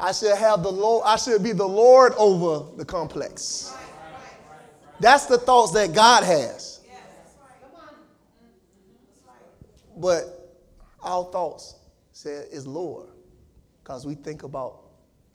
[0.00, 3.72] I should have the Lord, I should be the Lord over the complex.
[4.98, 6.80] That's the thoughts that God has.
[9.96, 10.58] But
[11.02, 11.76] our thoughts
[12.12, 13.10] say is Lord
[13.82, 14.80] because we think about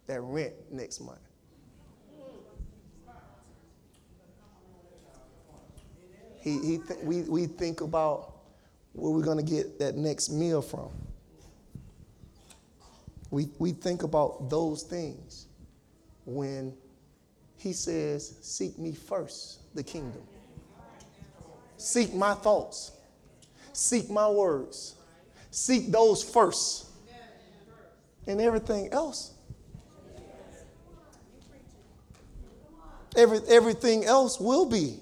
[0.08, 1.20] that rent next month.
[6.48, 8.36] He, he th- we, we think about
[8.94, 10.90] where we're going to get that next meal from.
[13.32, 15.48] We, we think about those things
[16.26, 16.74] when
[17.58, 20.22] he says, Seek me first, the kingdom.
[21.76, 22.94] Seek my thoughts.
[23.74, 24.96] seek my words.
[25.52, 26.86] Seek those first.
[28.26, 29.34] And everything else.
[33.18, 35.02] Every, everything else will be.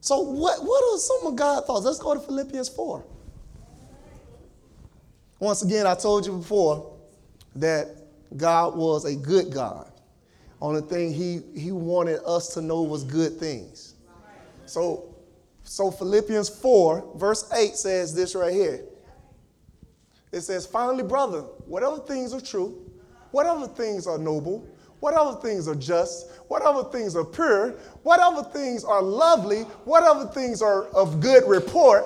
[0.00, 1.84] So, what, what are some of God's thoughts?
[1.84, 3.04] Let's go to Philippians 4.
[5.40, 6.96] Once again, I told you before
[7.56, 7.88] that
[8.36, 9.90] God was a good God.
[10.60, 13.94] Only thing he, he wanted us to know was good things.
[14.66, 15.14] So,
[15.62, 18.84] so Philippians 4, verse 8 says this right here.
[20.32, 22.90] It says, Finally, brother, whatever things are true,
[23.30, 24.66] whatever things are noble,
[25.00, 27.70] whatever things are just, whatever things are pure,
[28.02, 32.04] whatever things are lovely, whatever things are of good report,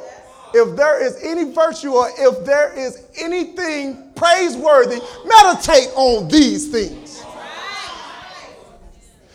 [0.54, 7.24] if there is any virtue or if there is anything praiseworthy, meditate on these things.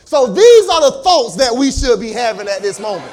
[0.05, 3.11] So these are the thoughts that we should be having at this moment.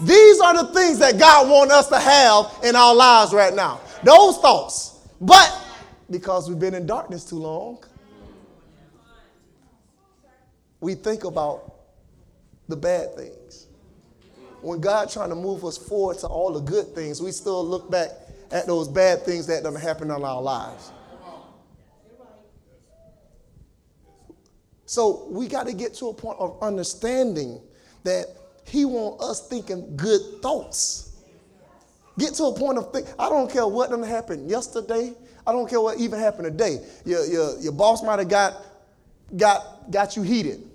[0.00, 3.80] These are the things that God wants us to have in our lives right now.
[4.02, 5.00] Those thoughts.
[5.20, 5.54] But
[6.10, 7.84] because we've been in darkness too long,
[10.80, 11.74] we think about
[12.68, 13.66] the bad things.
[14.62, 17.90] When God trying to move us forward to all the good things, we still look
[17.90, 18.10] back
[18.50, 20.92] at those bad things that done happen in our lives.
[24.86, 27.60] So we got to get to a point of understanding
[28.02, 28.26] that
[28.64, 31.12] He want us thinking good thoughts.
[32.18, 33.06] Get to a point of think.
[33.18, 35.14] I don't care what done happened yesterday.
[35.46, 36.84] I don't care what even happened today.
[37.04, 38.56] Your, your, your boss might have got,
[39.36, 40.69] got, got you heated.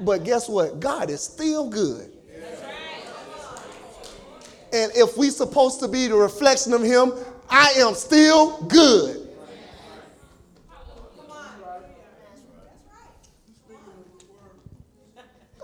[0.00, 0.80] But guess what?
[0.80, 2.12] God is still good.
[4.72, 7.12] And if we're supposed to be the reflection of him,
[7.48, 9.26] I am still good.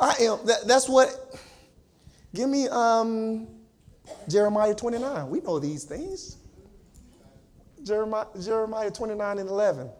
[0.00, 0.38] I am.
[0.46, 1.38] That, that's what.
[2.34, 3.46] Give me um,
[4.28, 5.28] Jeremiah 29.
[5.28, 6.38] We know these things.
[7.84, 9.90] Jeremiah, Jeremiah 29 and 11.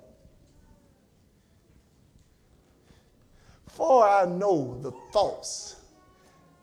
[3.74, 5.76] For I know the thoughts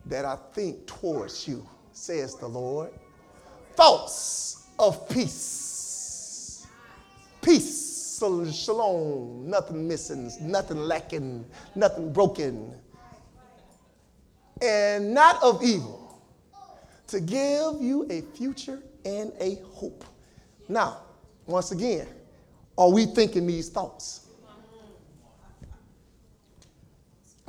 [0.05, 2.91] that I think towards you, says the Lord.
[3.75, 6.67] Thoughts of peace.
[7.41, 11.45] Peace, shalom, nothing missing, nothing lacking,
[11.75, 12.73] nothing broken.
[14.61, 16.21] And not of evil,
[17.07, 20.03] to give you a future and a hope.
[20.67, 20.97] Now,
[21.47, 22.07] once again,
[22.77, 24.28] are we thinking these thoughts?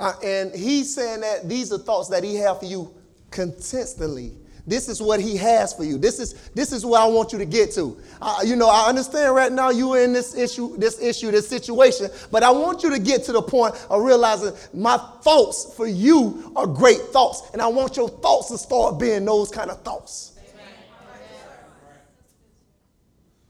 [0.01, 2.91] Uh, and he's saying that these are thoughts that he has for you
[3.29, 4.33] consistently.
[4.65, 5.99] This is what he has for you.
[5.99, 7.95] This is this is where I want you to get to.
[8.19, 11.47] Uh, you know, I understand right now you are in this issue, this issue, this
[11.47, 15.85] situation, but I want you to get to the point of realizing my thoughts for
[15.85, 19.83] you are great thoughts, and I want your thoughts to start being those kind of
[19.83, 20.39] thoughts.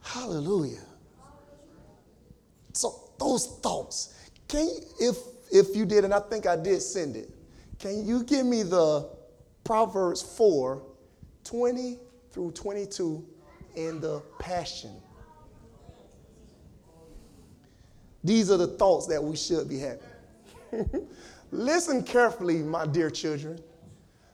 [0.02, 0.84] Hallelujah.
[2.74, 4.14] So those thoughts,
[4.50, 7.30] can you, if if you did, and I think I did send it,
[7.80, 9.10] can you give me the
[9.64, 10.82] Proverbs 4
[11.44, 11.98] 20
[12.32, 13.26] through 22
[13.76, 14.92] in the Passion?
[18.24, 20.04] These are the thoughts that we should be having.
[21.52, 23.60] Listen carefully, my dear children,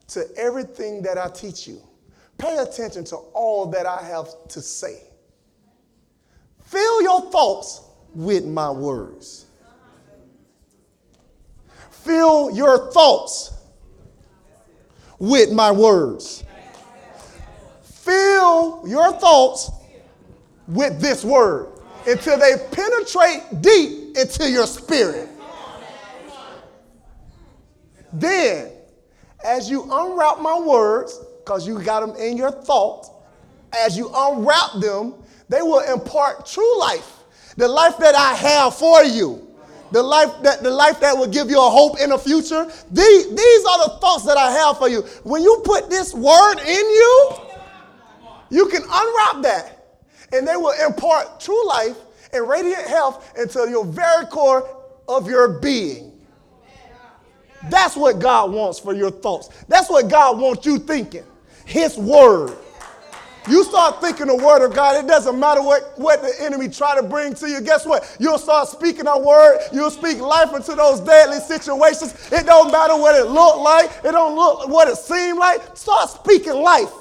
[0.10, 1.82] to everything that I teach you.
[2.38, 5.02] Pay attention to all that I have to say.
[6.66, 7.82] Fill your thoughts
[8.14, 9.47] with my words.
[12.08, 13.52] Fill your thoughts
[15.20, 16.46] with my words.
[17.84, 19.70] Fill your thoughts
[20.70, 21.68] with this word
[22.08, 25.28] until they penetrate deep into your spirit.
[28.14, 28.72] Then,
[29.44, 33.10] as you unwrap my words, because you got them in your thoughts,
[33.78, 35.14] as you unwrap them,
[35.50, 37.26] they will impart true life,
[37.58, 39.47] the life that I have for you
[39.92, 42.66] the life that the life that will give you a hope in the future.
[42.92, 45.02] These, these are the thoughts that I have for you.
[45.24, 47.32] When you put this word in you,
[48.50, 50.00] you can unwrap that,
[50.34, 51.98] and they will impart true life
[52.34, 54.68] and radiant health into your very core
[55.08, 56.14] of your being.
[57.70, 59.50] That's what God wants for your thoughts.
[59.68, 61.24] That's what God wants you thinking.
[61.66, 62.56] His word.
[63.50, 66.96] You start thinking the word of God, it doesn't matter what, what the enemy try
[66.96, 67.62] to bring to you.
[67.62, 68.18] Guess what?
[68.20, 69.60] You'll start speaking a word.
[69.72, 72.14] You'll speak life into those deadly situations.
[72.32, 73.90] It don't matter what it looked like.
[74.04, 75.78] It don't look what it seemed like.
[75.78, 76.92] Start speaking life.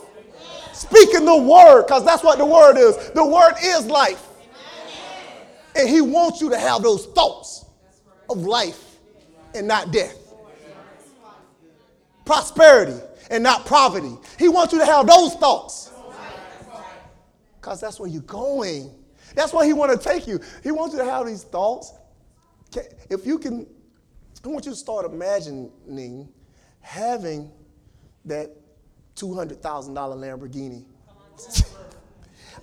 [0.73, 3.11] Speaking the word, because that's what the word is.
[3.11, 4.23] The word is life.
[5.75, 7.65] And he wants you to have those thoughts
[8.31, 8.97] of life
[9.55, 10.17] and not death.
[12.25, 13.01] Prosperity.
[13.31, 14.17] and not poverty.
[14.39, 15.91] He wants you to have those thoughts.
[17.67, 18.95] Because that's where you're going.
[19.35, 20.39] That's why he want to take you.
[20.63, 21.95] He wants you to have these thoughts.
[23.11, 23.67] If you can,
[24.45, 26.29] I want you to start imagining
[26.81, 27.51] having
[28.25, 28.53] that
[29.17, 30.85] $200,000 Lamborghini.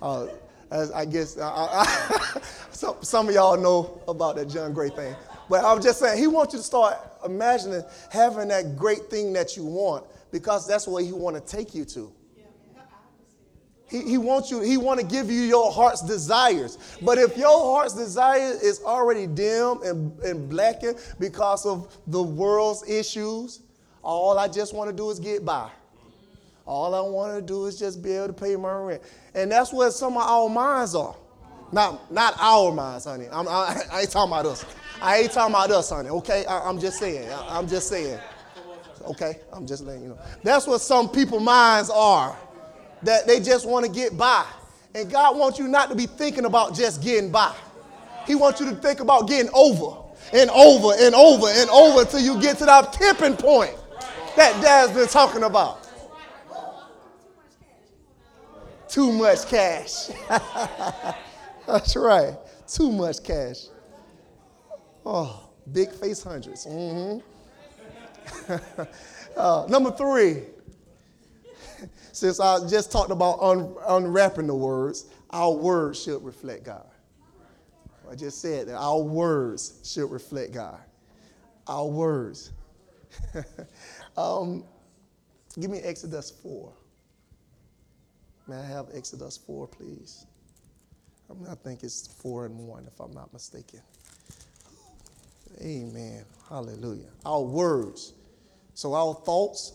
[0.00, 0.26] uh,
[0.94, 2.40] I guess I,
[2.70, 5.14] some, some of y'all know about that John Gray thing.
[5.50, 6.96] But I'm just saying, he wants you to start
[7.26, 11.74] imagining having that great thing that you want because that's where he want to take
[11.74, 12.10] you to.
[13.88, 16.78] He, he wants you, he want to give you your heart's desires.
[17.02, 22.88] But if your heart's desire is already dim and, and blackened because of the world's
[22.88, 23.60] issues,
[24.02, 25.70] all I just want to do is get by.
[26.66, 29.02] All I want to do is just be able to pay my rent.
[29.34, 31.14] And that's what some of our minds are.
[31.72, 33.26] Not, not our minds, honey.
[33.30, 34.64] I'm, I, I ain't talking about us.
[35.02, 36.46] I ain't talking about us, honey, okay?
[36.46, 37.28] I, am just saying.
[37.30, 38.18] I, I'm just saying.
[39.06, 39.40] Okay?
[39.52, 40.18] I'm just letting you know.
[40.42, 42.36] That's what some people's minds are.
[43.04, 44.44] That they just want to get by.
[44.94, 47.54] And God wants you not to be thinking about just getting by.
[48.26, 50.00] He wants you to think about getting over
[50.32, 53.76] and over and over and over until you get to that tipping point
[54.36, 55.80] that Dad's been talking about.
[58.88, 60.08] Too much cash.
[61.66, 62.34] That's right.
[62.66, 63.66] Too much cash.
[65.04, 66.66] Oh, big face hundreds.
[66.66, 67.20] Mm-hmm.
[69.36, 70.42] uh, number three,
[72.14, 76.86] since I just talked about un- unwrapping the words, our words should reflect God.
[78.08, 80.78] I just said that our words should reflect God.
[81.66, 82.52] Our words.
[84.16, 84.62] um,
[85.58, 86.72] give me Exodus 4.
[88.46, 90.26] May I have Exodus 4, please?
[91.28, 93.80] I, mean, I think it's 4 and 1, if I'm not mistaken.
[95.60, 96.24] Amen.
[96.48, 97.08] Hallelujah.
[97.26, 98.12] Our words.
[98.74, 99.72] So our thoughts,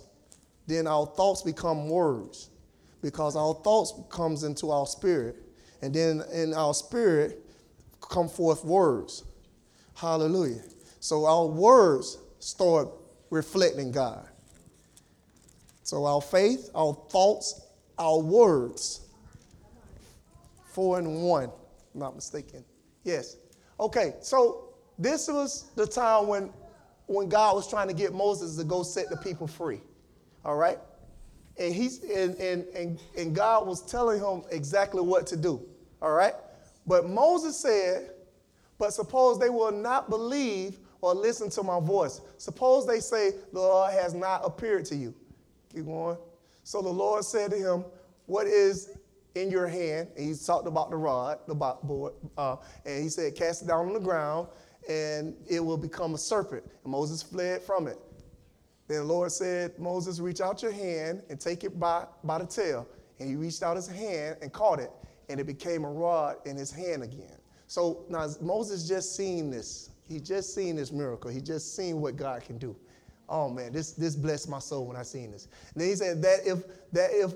[0.70, 2.50] then our thoughts become words
[3.02, 5.36] because our thoughts comes into our spirit
[5.82, 7.46] and then in our spirit
[8.02, 9.24] come forth words.
[9.96, 10.62] Hallelujah.
[11.00, 12.90] So our words start
[13.30, 14.28] reflecting God.
[15.84, 17.62] So our faith, our thoughts,
[17.98, 19.02] our words.
[20.72, 21.50] Four and one,
[21.94, 22.64] not mistaken.
[23.04, 23.38] Yes.
[23.80, 26.52] Okay, so this was the time when,
[27.08, 29.82] when God was trying to get Moses to go set the people free.
[30.46, 30.80] All right?
[31.58, 35.62] And, he's, and, and, and, and God was telling him exactly what to do.
[36.02, 36.34] All right?
[36.88, 38.12] But Moses said,
[38.78, 42.22] But suppose they will not believe or listen to my voice.
[42.38, 45.14] Suppose they say, The Lord has not appeared to you.
[45.74, 46.18] Keep going.
[46.64, 47.86] So the Lord said to him,
[48.26, 48.98] What is
[49.36, 50.10] in your hand?
[50.18, 52.14] And he talked about the rod, the board.
[52.38, 54.48] Uh, and he said, Cast it down on the ground,
[54.90, 56.64] and it will become a serpent.
[56.84, 57.98] And Moses fled from it.
[58.90, 62.46] Then the Lord said, Moses, reach out your hand and take it by, by the
[62.48, 62.88] tail.
[63.20, 64.92] And he reached out his hand and caught it,
[65.30, 67.38] and it became a rod in his hand again.
[67.68, 69.92] So now Moses just seen this.
[70.08, 71.30] He just seen this miracle.
[71.30, 72.76] He just seen what God can do.
[73.30, 75.48] Oh man, this, this blessed my soul when I seen this.
[75.74, 77.36] And then he said that if that if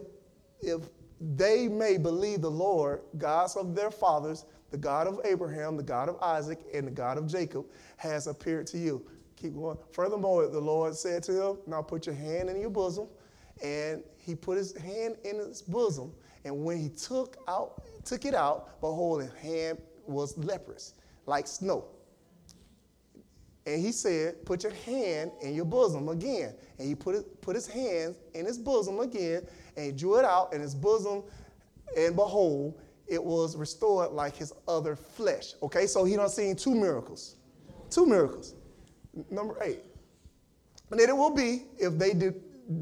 [0.60, 0.90] if
[1.22, 6.10] they may believe the Lord, gods of their fathers, the God of Abraham, the God
[6.10, 7.66] of Isaac, and the God of Jacob,
[7.98, 9.06] has appeared to you.
[9.44, 9.78] Keep going.
[9.92, 13.10] Furthermore, the Lord said to him, Now put your hand in your bosom.
[13.62, 16.14] And he put his hand in his bosom.
[16.46, 20.94] And when he took out, took it out, behold, his hand was leprous,
[21.26, 21.84] like snow.
[23.66, 26.56] And he said, Put your hand in your bosom again.
[26.80, 30.26] And he put, it, put his hands in his bosom again, and he drew it
[30.26, 31.22] out in his bosom,
[31.98, 35.56] and behold, it was restored like his other flesh.
[35.62, 37.36] Okay, so he done seen two miracles.
[37.90, 38.56] Two miracles.
[39.30, 39.82] Number eight.
[40.92, 42.34] And it will be if they do,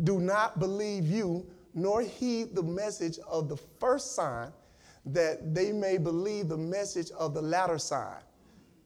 [0.03, 4.51] do not believe you, nor heed the message of the first sign,
[5.05, 8.21] that they may believe the message of the latter sign.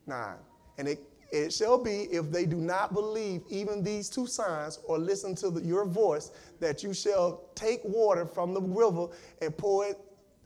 [0.07, 0.37] Nine.
[0.77, 0.99] And it
[1.31, 5.49] it shall be if they do not believe even these two signs or listen to
[5.49, 9.07] the, your voice that you shall take water from the river
[9.41, 9.99] and pour it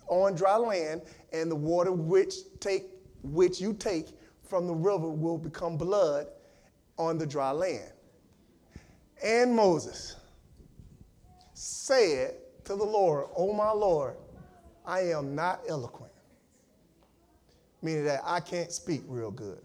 [0.08, 2.86] on dry land, and the water which take
[3.22, 4.08] which you take
[4.42, 6.28] from the river will become blood
[7.00, 7.92] on the dry land.
[9.24, 10.18] And Moses
[11.54, 12.36] said
[12.66, 14.18] to the Lord, O my Lord,
[14.86, 16.12] I am not eloquent.
[17.82, 19.62] Meaning that I can't speak real good.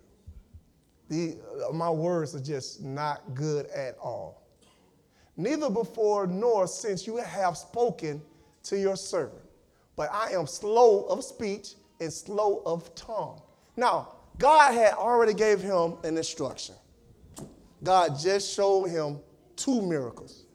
[1.09, 1.37] The,
[1.73, 4.43] my words are just not good at all.
[5.37, 8.23] Neither before nor since you have spoken
[8.63, 9.43] to your servant,
[9.97, 13.43] but I am slow of speech and slow of tongue.
[13.77, 16.77] Now, God had already gave him an instruction.
[17.85, 19.21] God just showed him
[19.57, 20.47] two miracles.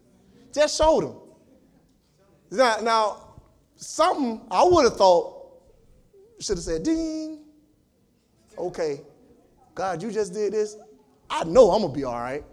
[0.54, 1.16] Just showed him.
[2.52, 3.18] Now, now
[3.76, 5.52] something I would have thought
[6.40, 7.44] should have said, ding.
[8.58, 9.02] Okay,
[9.76, 10.76] God, you just did this.
[11.30, 12.44] I know I'm gonna be all right.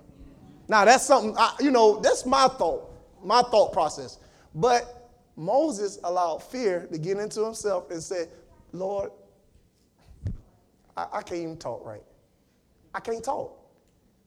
[0.68, 1.98] Now that's something I, you know.
[2.00, 2.90] That's my thought,
[3.24, 4.18] my thought process.
[4.54, 8.28] But Moses allowed fear to get into himself and said,
[8.72, 9.10] "Lord,
[10.96, 12.02] I, I can't even talk right.
[12.94, 13.65] I can't talk."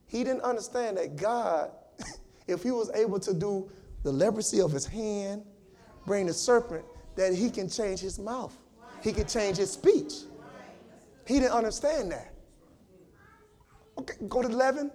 [0.09, 1.71] He didn't understand that God,
[2.47, 3.71] if he was able to do
[4.03, 5.43] the leprosy of his hand,
[6.05, 6.83] bring the serpent,
[7.15, 8.57] that he can change his mouth.
[9.03, 10.13] He can change his speech.
[11.27, 12.33] He didn't understand that.
[13.99, 14.91] Okay, go to 11.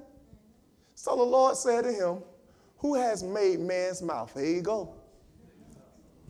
[0.97, 2.19] So the Lord said to him,
[2.79, 4.35] Who has made man's mouth?
[4.35, 4.95] There you go.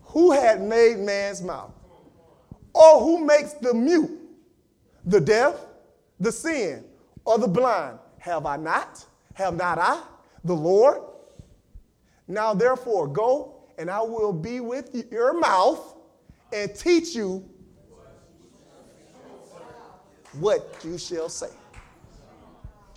[0.03, 1.71] Who had made man's mouth?
[2.73, 4.11] Or who makes the mute,
[5.05, 5.55] the deaf,
[6.19, 6.83] the sin,
[7.23, 7.97] or the blind?
[8.25, 9.05] Have I not?
[9.35, 10.01] Have not I,
[10.43, 10.99] the Lord?
[12.27, 15.95] Now therefore, go and I will be with your mouth
[16.51, 17.47] and teach you
[20.39, 21.51] what you shall say.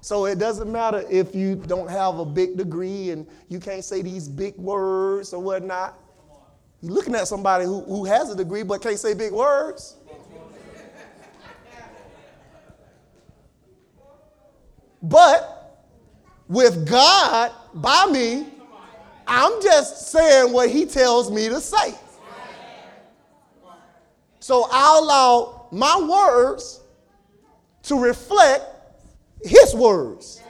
[0.01, 4.01] So it doesn't matter if you don't have a big degree and you can't say
[4.01, 5.99] these big words or whatnot.
[6.81, 9.98] You're looking at somebody who, who has a degree but can't say big words.
[15.03, 15.85] But
[16.49, 18.47] with God by me,
[19.27, 21.95] I'm just saying what He tells me to say.
[24.41, 26.81] So I'll allow my words
[27.83, 28.65] to reflect
[29.43, 30.43] his words.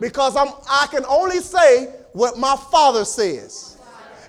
[0.00, 3.78] Because I'm, I can only say what my father says.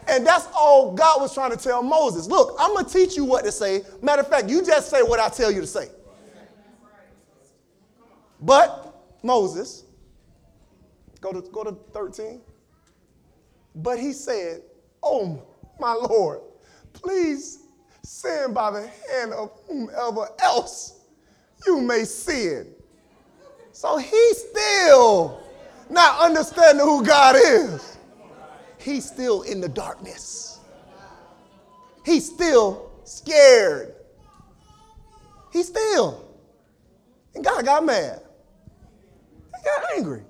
[0.07, 2.27] And that's all God was trying to tell Moses.
[2.27, 3.83] Look, I'm going to teach you what to say.
[4.01, 5.87] Matter of fact, you just say what I tell you to say.
[8.41, 8.82] But
[9.23, 9.85] Moses,
[11.21, 12.41] go to, go to 13.
[13.75, 14.61] But he said,
[15.01, 15.41] Oh,
[15.79, 16.41] my Lord,
[16.93, 17.59] please
[18.03, 21.01] send by the hand of whomever else
[21.65, 22.67] you may sin.
[23.71, 25.41] So he's still
[25.89, 27.97] not understanding who God is.
[28.77, 30.59] He's still in the darkness.
[32.05, 33.95] He's still scared.
[35.51, 36.25] He's still.
[37.33, 38.22] And God got mad.
[39.63, 40.21] He got angry.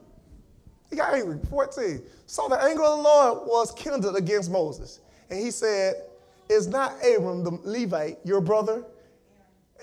[0.89, 1.39] He got angry.
[1.49, 2.03] 14.
[2.27, 4.99] So the anger of the Lord was kindled against Moses.
[5.29, 5.95] And he said,
[6.49, 8.86] Is not Abram the Levite your brother?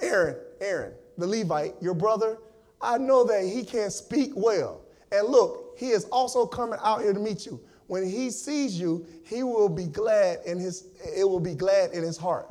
[0.00, 2.38] Aaron, Aaron, the Levite, your brother?
[2.80, 4.82] I know that he can't speak well.
[5.12, 7.60] And look, he is also coming out here to meet you.
[7.88, 12.04] When he sees you, he will be glad in his it will be glad in
[12.04, 12.48] his heart.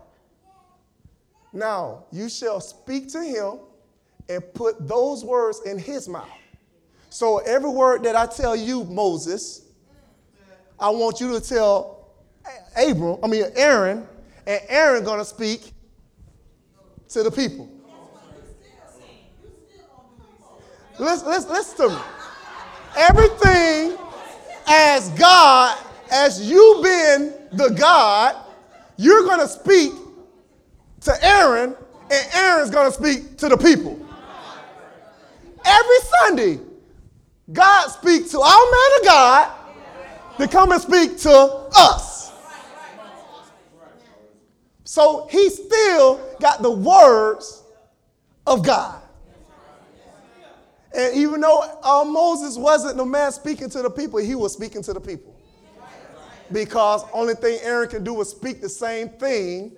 [1.53, 3.59] Now, you shall speak to him
[4.27, 6.27] and put those words in his mouth.
[7.09, 9.65] So every word that I tell you, Moses,
[10.79, 11.99] I want you to tell
[12.77, 14.07] Abram, I mean Aaron,
[14.45, 15.73] and Aaron gonna speak
[17.09, 17.69] to the people.
[20.99, 22.01] Listen, listen, listen to me.
[22.97, 23.97] Everything
[24.67, 25.77] as God,
[26.11, 28.35] as you being the God,
[28.97, 29.93] you're to speak
[31.01, 31.75] to Aaron,
[32.11, 33.97] and Aaron's to speak to the people.
[35.65, 36.59] Every Sunday,
[37.51, 39.51] God speaks to our man of God
[40.37, 41.29] to come and speak to
[41.75, 42.31] us.
[44.83, 47.63] So he still got the words
[48.45, 49.01] of God.
[50.95, 54.81] And even though uh, Moses wasn't the man speaking to the people, he was speaking
[54.83, 55.35] to the people.
[56.51, 59.73] Because only thing Aaron can do was speak the same thing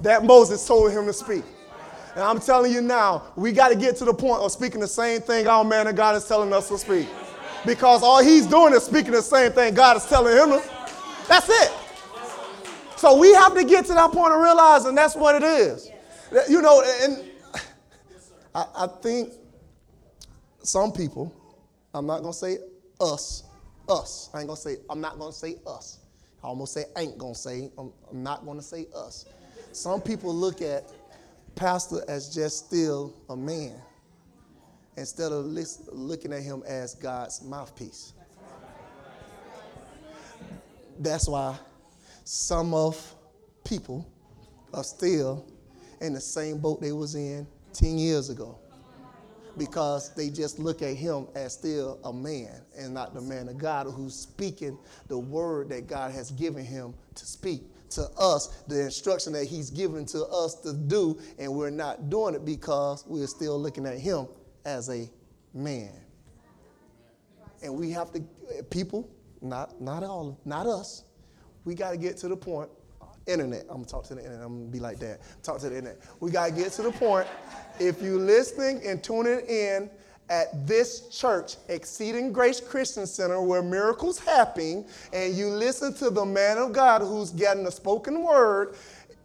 [0.00, 1.44] that Moses told him to speak.
[2.14, 4.86] And I'm telling you now, we got to get to the point of speaking the
[4.86, 7.08] same thing our man of God is telling us to speak.
[7.66, 10.60] Because all he's doing is speaking the same thing God is telling him.
[11.28, 11.72] That's it.
[12.96, 15.90] So we have to get to that point of realizing that's what it is.
[16.48, 17.24] You know, and
[18.54, 19.32] I, think
[20.62, 21.34] some people,
[21.92, 22.58] I'm not going to say
[23.00, 23.44] us,
[23.88, 24.30] us.
[24.32, 25.98] I ain't going to say, I'm not going to say us.
[26.42, 29.26] I almost say ain't going to say, I'm, I'm not going to say us.
[29.72, 30.84] Some people look at
[31.54, 33.74] pastor as just still a man
[34.96, 35.46] instead of
[35.92, 38.12] looking at him as God's mouthpiece.
[40.98, 41.56] That's why
[42.24, 43.14] some of
[43.64, 44.06] people
[44.72, 45.46] are still
[46.00, 48.58] in the same boat they was in 10 years ago
[49.56, 53.58] because they just look at him as still a man and not the man of
[53.58, 54.76] God who's speaking
[55.08, 57.62] the word that God has given him to speak
[57.94, 62.34] to us, the instruction that he's given to us to do, and we're not doing
[62.34, 64.26] it because we're still looking at him
[64.64, 65.08] as a
[65.52, 65.92] man.
[67.62, 68.22] And we have to,
[68.70, 69.08] people,
[69.40, 71.04] not, not all, not us.
[71.64, 72.68] We got to get to the point.
[73.26, 74.44] Internet, I'm gonna talk to the internet.
[74.44, 75.20] I'm gonna be like that.
[75.42, 75.98] Talk to the internet.
[76.20, 77.26] We got to get to the point.
[77.80, 79.88] If you're listening and tuning in
[80.30, 86.24] at this church, Exceeding Grace Christian Center, where miracles happen, and you listen to the
[86.24, 88.74] man of God who's getting the spoken word,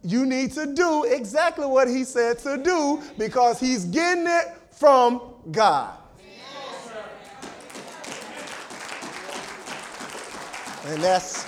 [0.02, 5.20] you need to do exactly what he said to do because he's getting it from
[5.50, 5.96] God.
[10.86, 11.46] And that's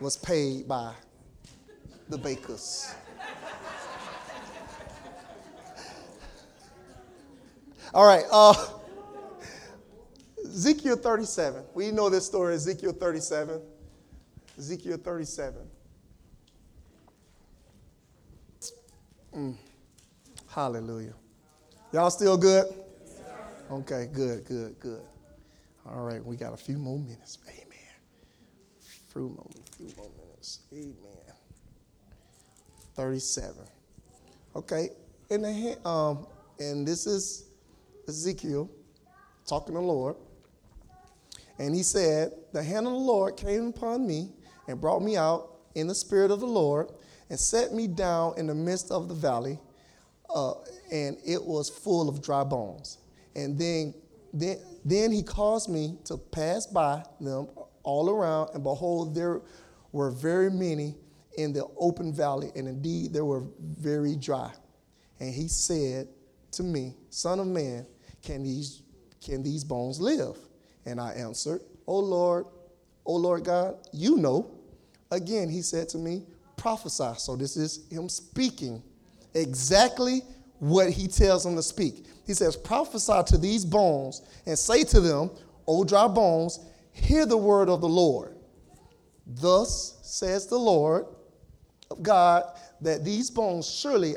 [0.00, 0.94] was paid by
[2.08, 2.94] the bakers.
[7.92, 8.54] All right, uh,
[10.44, 11.64] Ezekiel 37.
[11.74, 13.60] We know this story, Ezekiel 37.
[14.56, 15.54] Ezekiel 37.
[19.34, 19.56] Mm.
[20.48, 21.14] Hallelujah.
[21.92, 22.66] Y'all still good?
[23.72, 25.02] Okay, good, good, good.
[25.84, 27.38] All right, we got a few more minutes.
[27.48, 27.66] Amen.
[29.12, 30.60] Few more, few more minutes.
[30.72, 31.34] Amen.
[32.94, 33.54] 37.
[34.54, 34.90] Okay,
[35.30, 36.26] in the um,
[36.60, 37.49] and this is
[38.10, 38.70] Ezekiel
[39.46, 40.16] talking to the Lord.
[41.58, 44.30] And he said, The hand of the Lord came upon me
[44.68, 46.90] and brought me out in the spirit of the Lord
[47.28, 49.58] and set me down in the midst of the valley,
[50.34, 50.54] uh,
[50.90, 52.98] and it was full of dry bones.
[53.36, 53.94] And then,
[54.32, 57.48] then, then he caused me to pass by them
[57.82, 59.40] all around, and behold, there
[59.92, 60.96] were very many
[61.36, 64.50] in the open valley, and indeed they were very dry.
[65.20, 66.08] And he said
[66.52, 67.86] to me, Son of man,
[68.22, 68.82] can these,
[69.24, 70.36] can these bones live?
[70.86, 72.46] And I answered, O Lord,
[73.04, 74.50] O Lord God, you know.
[75.10, 76.22] Again, he said to me,
[76.56, 77.12] prophesy.
[77.18, 78.82] So this is him speaking
[79.34, 80.22] exactly
[80.58, 82.06] what he tells them to speak.
[82.26, 85.30] He says, prophesy to these bones and say to them,
[85.66, 86.60] O dry bones,
[86.92, 88.36] hear the word of the Lord.
[89.26, 91.06] Thus says the Lord
[91.90, 92.44] of God,
[92.80, 94.14] that these bones surely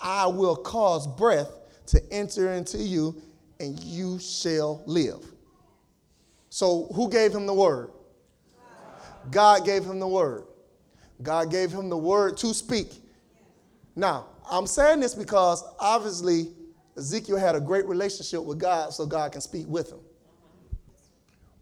[0.00, 1.50] I will cause breath
[1.86, 3.20] to enter into you,
[3.60, 5.24] and you shall live.
[6.48, 7.90] So, who gave him the word?
[9.30, 10.44] God gave him the word.
[11.22, 12.92] God gave him the word to speak.
[13.94, 16.48] Now, I'm saying this because obviously
[16.96, 20.00] Ezekiel had a great relationship with God, so God can speak with him.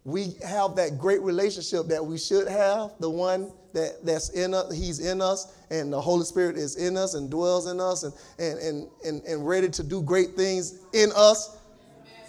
[0.05, 4.73] We have that great relationship that we should have, the one that, that's in us,
[4.73, 8.13] He's in us, and the Holy Spirit is in us and dwells in us and,
[8.39, 11.57] and, and, and, and ready to do great things in us.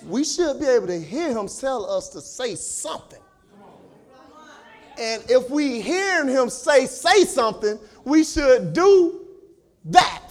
[0.07, 3.21] We should be able to hear Him tell us to say something.
[5.01, 9.27] And if we hear him say, say something, we should do
[9.87, 10.29] that.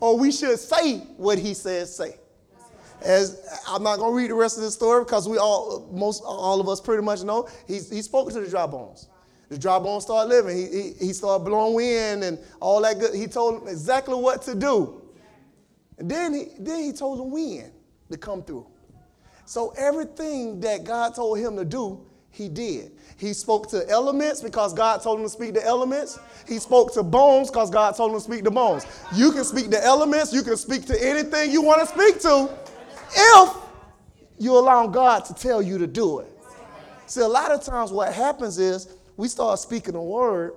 [0.00, 2.16] Or we should say what he says, say.
[3.00, 6.60] As I'm not to read the rest of the story because we all, most all
[6.60, 9.08] of us pretty much know, he, he spoke to the dry bones.
[9.48, 10.56] The dry bones started living.
[10.56, 13.14] He, he, he started blowing wind and all that good.
[13.14, 15.00] He told them exactly what to do.
[15.98, 17.70] And then he, then he told them when
[18.10, 18.66] to come through.
[19.46, 22.92] So everything that God told him to do, he did.
[23.16, 26.18] He spoke to elements because God told him to speak to elements.
[26.46, 28.86] He spoke to bones because God told him to speak to bones.
[29.12, 32.48] You can speak to elements, you can speak to anything you want to speak to
[33.12, 33.56] if
[34.38, 36.28] you allow God to tell you to do it.
[37.06, 40.54] See, a lot of times what happens is we start speaking a word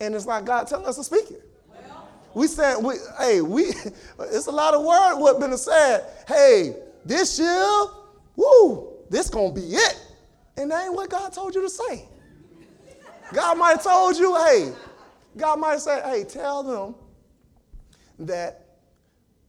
[0.00, 1.48] and it's like God telling us to speak it.
[2.34, 3.62] We said, we, hey, we,
[4.20, 6.04] it's a lot of word what been said.
[6.26, 6.74] Hey,
[7.04, 7.86] this year,
[8.36, 10.00] woo, this gonna be it.
[10.56, 12.08] And that ain't what God told you to say.
[13.32, 14.72] God might have told you, hey,
[15.36, 16.94] God might have said, hey, tell them
[18.20, 18.78] that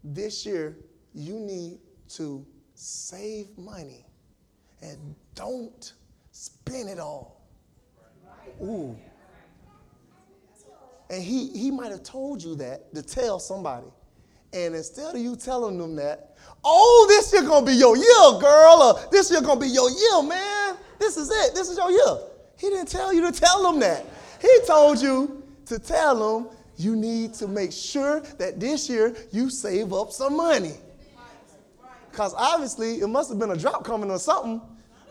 [0.04, 0.78] this year
[1.14, 1.80] you need
[2.10, 4.06] to save money
[4.82, 5.94] and don't
[6.32, 7.42] spend it all.
[8.62, 8.98] Ooh.
[11.10, 13.88] And he, he might have told you that to tell somebody.
[14.56, 18.82] And instead of you telling them that, oh, this year gonna be your year, girl,
[18.82, 20.78] or this year gonna be your year, man.
[20.98, 21.54] This is it.
[21.54, 22.18] This is your year.
[22.58, 24.06] He didn't tell you to tell them that.
[24.42, 29.50] He told you to tell them you need to make sure that this year you
[29.50, 30.76] save up some money.
[32.10, 34.62] Because obviously it must have been a drop coming or something.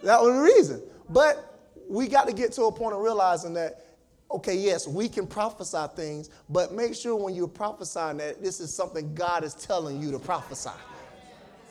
[0.02, 0.82] That was the reason.
[1.10, 3.83] But we got to get to a point of realizing that,
[4.30, 8.74] okay, yes, we can prophesy things, but make sure when you're prophesying that this is
[8.74, 10.70] something God is telling you to prophesy.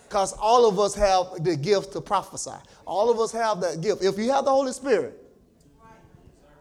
[0.08, 2.52] Because all of us have the gift to prophesy.
[2.86, 4.04] All of us have that gift.
[4.04, 5.20] If you have the Holy Spirit,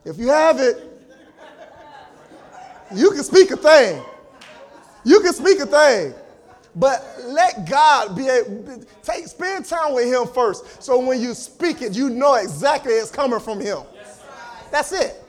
[0.05, 0.89] if you have it,
[2.95, 4.03] you can speak a thing.
[5.05, 6.15] You can speak a thing.
[6.75, 10.83] But let God be able, take spend time with Him first.
[10.83, 13.81] So when you speak it, you know exactly it's coming from Him.
[14.71, 15.22] That's it.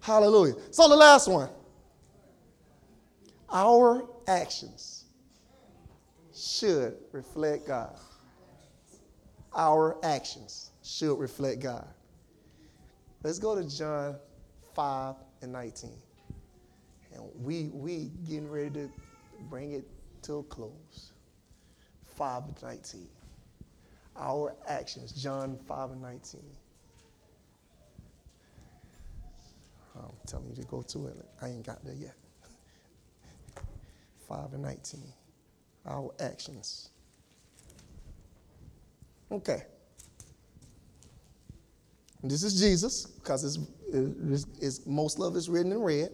[0.00, 0.54] Hallelujah.
[0.70, 1.50] So the last one.
[3.52, 5.04] Our actions
[6.34, 7.96] should reflect God.
[9.54, 11.88] Our actions should reflect God.
[13.22, 14.16] Let's go to John
[14.74, 15.90] 5 and 19.
[17.12, 18.90] And we we getting ready to
[19.50, 19.84] bring it
[20.22, 21.12] to a close.
[22.16, 23.08] 5 and 19.
[24.16, 26.40] Our actions, John 5 and 19.
[29.96, 31.16] I'm telling you to go to it.
[31.42, 32.14] I ain't got there yet.
[34.28, 35.00] 5 and 19.
[35.86, 36.90] Our actions.
[39.32, 39.62] Okay.
[42.22, 43.58] This is Jesus, because it's,
[43.92, 46.10] it's, it's, most of it is written in red.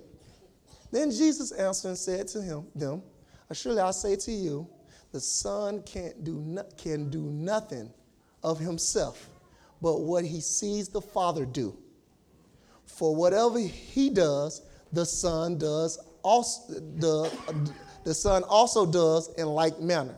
[0.93, 3.03] Then Jesus answered and said to him, them,
[3.53, 4.69] Surely I say to you,
[5.13, 7.93] the Son can't do no, can do nothing
[8.43, 9.29] of himself,
[9.81, 11.77] but what he sees the Father do.
[12.87, 14.63] For whatever he does,
[14.93, 17.31] the Son does also the,
[18.05, 20.17] the Son also does in like manner.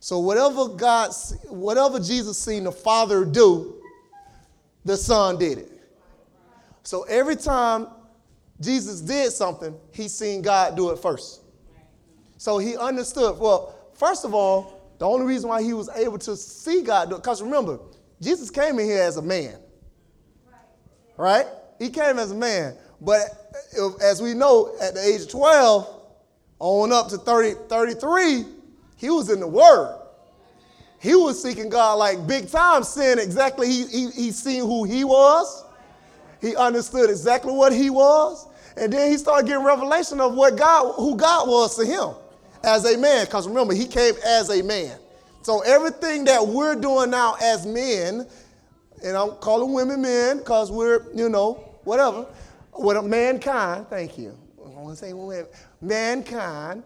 [0.00, 1.10] So whatever God,
[1.48, 3.82] whatever Jesus seen the Father do,
[4.84, 5.72] the Son did it.
[6.82, 7.88] So every time
[8.60, 11.42] Jesus did something, he seen God do it first.
[12.36, 13.38] So he understood.
[13.38, 17.16] Well, first of all, the only reason why he was able to see God do
[17.16, 17.78] because remember,
[18.20, 19.58] Jesus came in here as a man.
[21.16, 21.46] Right?
[21.78, 22.74] He came as a man.
[23.00, 23.20] But
[24.02, 26.02] as we know, at the age of 12,
[26.58, 28.44] on up to 30, 33,
[28.96, 30.00] he was in the Word.
[30.98, 35.04] He was seeking God like big time, saying exactly he, he, he seen who he
[35.04, 35.64] was.
[36.40, 38.46] He understood exactly what he was.
[38.76, 42.14] And then he started getting revelation of what God, who God was to him
[42.64, 43.26] as a man.
[43.26, 44.98] Because remember, he came as a man.
[45.42, 48.26] So everything that we're doing now as men,
[49.04, 52.26] and I'm calling women men because we're, you know, whatever,
[52.78, 54.36] with mankind, thank you.
[54.64, 55.46] I want to say women,
[55.80, 56.82] mankind,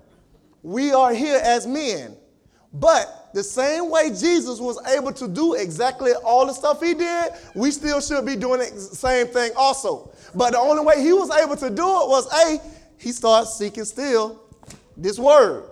[0.63, 2.17] we are here as men.
[2.73, 7.33] But the same way Jesus was able to do exactly all the stuff he did,
[7.55, 10.13] we still should be doing the same thing also.
[10.35, 12.61] But the only way he was able to do it was A,
[12.99, 14.41] he starts seeking still
[14.97, 15.70] this word.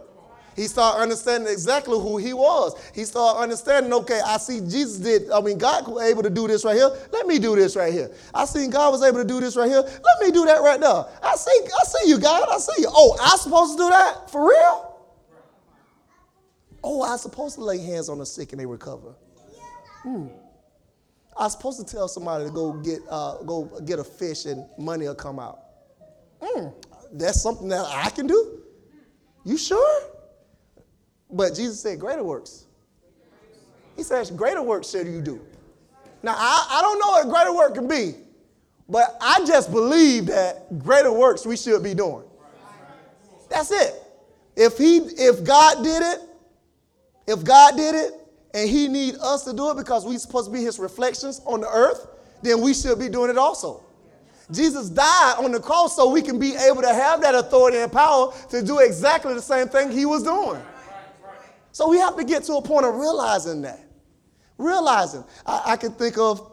[0.59, 2.75] He started understanding exactly who he was.
[2.93, 6.49] He started understanding, okay, I see Jesus did, I mean, God was able to do
[6.49, 6.91] this right here.
[7.13, 8.11] Let me do this right here.
[8.35, 9.83] I seen God was able to do this right here.
[9.83, 11.05] Let me do that right there.
[11.23, 12.49] I see, I see you, God.
[12.51, 12.89] I see you.
[12.91, 14.33] Oh, I supposed to do that?
[14.33, 14.99] For real?
[16.83, 19.15] Oh, I'm supposed to lay hands on the sick and they recover.
[20.03, 20.27] Hmm.
[21.37, 25.07] I'm supposed to tell somebody to go get, uh, go get a fish and money
[25.07, 25.61] will come out.
[26.43, 26.71] Hmm.
[27.13, 28.61] That's something that I can do?
[29.45, 30.18] You sure?
[31.31, 32.67] But Jesus said, greater works.
[33.97, 35.41] He says, greater works should you do.
[36.23, 38.15] Now, I, I don't know what a greater work can be,
[38.89, 42.25] but I just believe that greater works we should be doing.
[43.49, 43.95] That's it.
[44.57, 46.21] If he, if God did it,
[47.27, 48.13] if God did it
[48.55, 51.61] and he need us to do it because we supposed to be his reflections on
[51.61, 52.09] the earth,
[52.43, 53.85] then we should be doing it also.
[54.51, 57.93] Jesus died on the cross so we can be able to have that authority and
[57.93, 60.61] power to do exactly the same thing he was doing.
[61.73, 63.81] So we have to get to a point of realizing that.
[64.57, 65.25] Realizing.
[65.47, 66.53] I, I can think of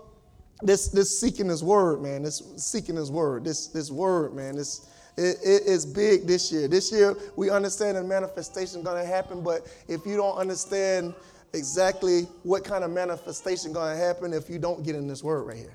[0.62, 2.24] this, this seeking his word, man.
[2.24, 3.44] This seeking his word.
[3.44, 4.56] This, this word, man.
[4.56, 6.68] This it, it, it's big this year.
[6.68, 11.14] This year, we understand the manifestation is going to happen, but if you don't understand
[11.54, 15.24] exactly what kind of manifestation is going to happen if you don't get in this
[15.24, 15.74] word right here.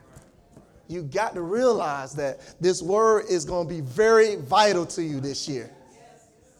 [0.88, 5.20] You got to realize that this word is going to be very vital to you
[5.20, 5.70] this year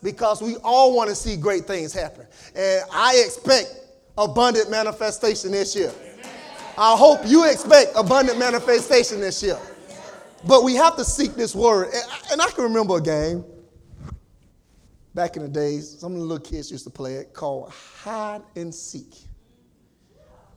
[0.03, 2.27] because we all want to see great things happen.
[2.55, 3.75] And I expect
[4.17, 5.93] abundant manifestation this year.
[6.79, 9.59] I hope you expect abundant manifestation this year.
[10.47, 11.91] But we have to seek this word.
[12.33, 13.45] And I can remember a game
[15.15, 18.43] back in the days, some of the little kids used to play it called hide
[18.57, 19.15] and seek.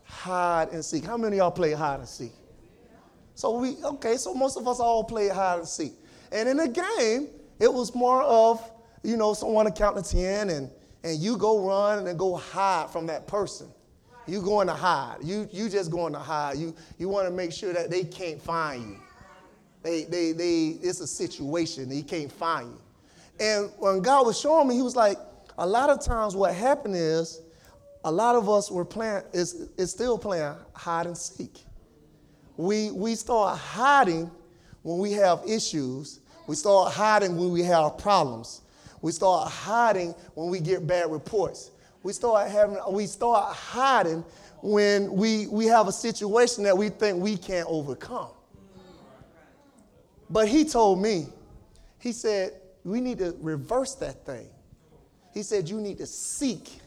[0.03, 1.03] Hide and seek.
[1.03, 2.31] How many of y'all play hide and seek?
[3.35, 5.93] So we, okay, so most of us all play hide and seek.
[6.31, 7.29] And in the game,
[7.59, 8.61] it was more of,
[9.03, 10.69] you know, someone to count to 10 and,
[11.03, 13.67] and you go run and go hide from that person.
[14.25, 15.17] You going to hide.
[15.21, 16.57] You, you just going to hide.
[16.57, 18.97] You, you want to make sure that they can't find you.
[19.81, 21.91] They, they, they, it's a situation.
[21.91, 22.81] He can't find you.
[23.45, 25.17] And when God was showing me, he was like,
[25.57, 27.41] a lot of times what happened is
[28.05, 31.63] a lot of us were playing, is, is still playing hide and seek.
[32.55, 34.31] We, we start hiding
[34.83, 36.21] when we have issues.
[36.47, 38.61] We start hiding when we have problems.
[39.03, 41.71] We start hiding when we get bad reports.
[42.01, 44.25] We start having we start hiding
[44.63, 48.29] when we, we have a situation that we think we can't overcome.
[50.29, 51.27] But he told me,
[51.99, 52.53] he said,
[52.85, 54.47] we need to reverse that thing.
[55.33, 56.79] He said, you need to seek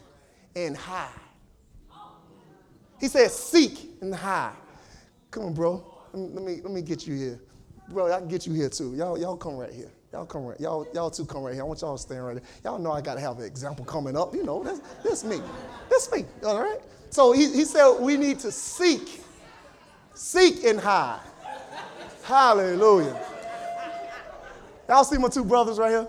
[0.54, 1.10] and hide.
[2.98, 4.54] He said, seek and hide.
[5.30, 5.84] Come on, bro.
[6.14, 7.40] Let me, let me get you here.
[7.90, 8.94] Bro, I can get you here too.
[8.94, 9.90] Y'all, y'all come right here.
[10.16, 10.58] Y'all come right.
[10.58, 11.62] Y'all, y'all two come right here.
[11.62, 12.44] I want y'all to stand right there.
[12.64, 14.34] Y'all know I gotta have an example coming up.
[14.34, 15.42] You know, that's, that's me.
[15.90, 16.24] That's me.
[16.42, 16.78] All right?
[17.10, 19.22] So he, he said we need to seek.
[20.14, 21.20] Seek and hide.
[22.22, 23.20] Hallelujah.
[24.88, 26.08] Y'all see my two brothers right here?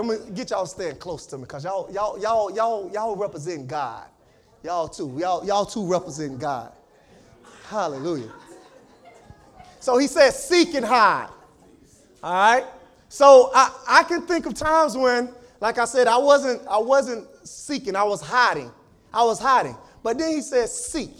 [0.00, 3.68] I'm gonna get y'all stand close to me because y'all, y'all, y'all, y'all, y'all represent
[3.68, 4.08] God.
[4.64, 5.16] Y'all too.
[5.16, 6.72] Y'all, y'all too represent God.
[7.68, 8.32] Hallelujah.
[9.78, 11.28] So he says, seek and hide.
[12.20, 12.64] All right?
[13.08, 15.30] So I, I can think of times when,
[15.60, 18.70] like I said, I wasn't, I wasn't seeking, I was hiding.
[19.12, 19.76] I was hiding.
[20.02, 21.10] But then he says, seek.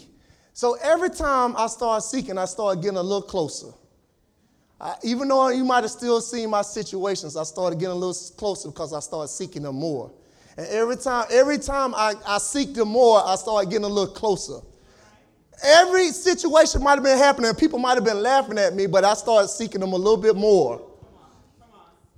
[0.53, 3.71] So every time I start seeking, I start getting a little closer.
[4.79, 8.15] I, even though you might have still seen my situations, I started getting a little
[8.37, 10.11] closer because I started seeking them more.
[10.57, 14.13] And every time, every time I, I seek them more, I started getting a little
[14.13, 14.59] closer.
[15.63, 19.13] Every situation might have been happening, people might have been laughing at me, but I
[19.15, 20.88] started seeking them a little bit more.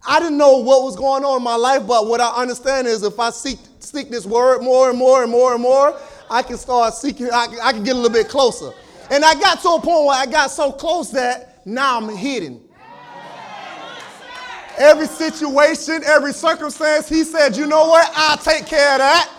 [0.06, 3.04] I didn't know what was going on in my life, but what I understand is
[3.04, 6.00] if I seek, seek this word more and more and more and more,
[6.30, 8.72] I can start seeking, I, I can get a little bit closer.
[9.12, 12.62] And I got to a point where I got so close that now I'm hidden.
[14.78, 18.10] Every situation, every circumstance, he said, you know what?
[18.16, 19.30] I'll take care of that.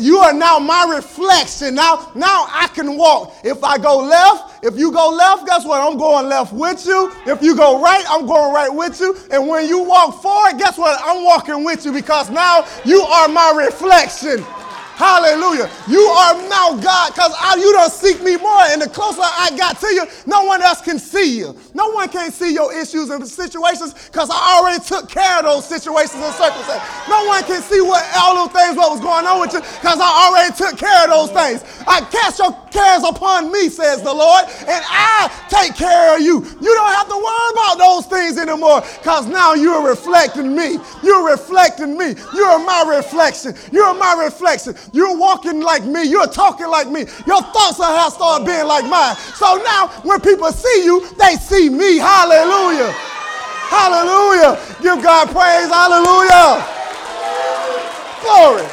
[0.00, 1.74] You are now my reflection.
[1.74, 3.34] Now, now I can walk.
[3.44, 5.80] If I go left, if you go left, guess what?
[5.80, 7.12] I'm going left with you.
[7.26, 9.16] If you go right, I'm going right with you.
[9.30, 11.00] And when you walk forward, guess what?
[11.04, 14.44] I'm walking with you because now you are my reflection.
[14.96, 15.68] Hallelujah.
[15.88, 18.62] You are now God because you don't seek me more.
[18.72, 21.54] And the closer I got to you, no one else can see you.
[21.74, 25.68] No one can see your issues and situations because I already took care of those
[25.68, 26.80] situations and circumstances.
[27.10, 30.00] No one can see what all those things, what was going on with you because
[30.00, 31.60] I already took care of those things.
[31.86, 36.40] I cast your cares upon me, says the Lord, and I take care of you.
[36.60, 40.78] You don't have to worry about those things anymore because now you're reflecting me.
[41.02, 42.14] You're reflecting me.
[42.34, 43.54] You're my reflection.
[43.72, 44.74] You're my reflection.
[44.92, 46.04] You're walking like me.
[46.04, 47.00] You're talking like me.
[47.26, 49.16] Your thoughts have started being like mine.
[49.34, 51.98] So now when people see you, they see me.
[51.98, 52.92] Hallelujah.
[53.68, 54.58] Hallelujah.
[54.82, 55.68] Give God praise.
[55.68, 56.64] Hallelujah.
[58.22, 58.66] Glory.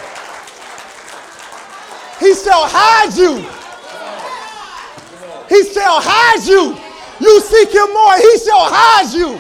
[2.20, 3.43] He shall hide you.
[5.49, 6.78] He shall hide you.
[7.20, 9.39] You seek him more, he shall hide you.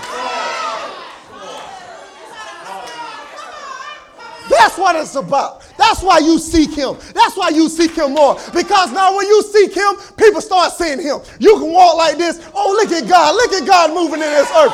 [4.49, 5.61] That's what it's about.
[5.77, 6.97] That's why you seek him.
[7.13, 8.35] That's why you seek him more.
[8.53, 11.19] Because now when you seek him, people start seeing him.
[11.39, 12.45] You can walk like this.
[12.53, 13.35] Oh, look at God.
[13.35, 14.73] Look at God moving in this earth.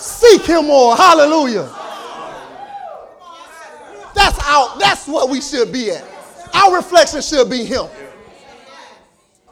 [0.00, 0.96] Seek him more.
[0.96, 1.68] Hallelujah.
[4.14, 4.78] That's out.
[4.78, 6.04] That's what we should be at.
[6.54, 7.86] Our reflection should be him.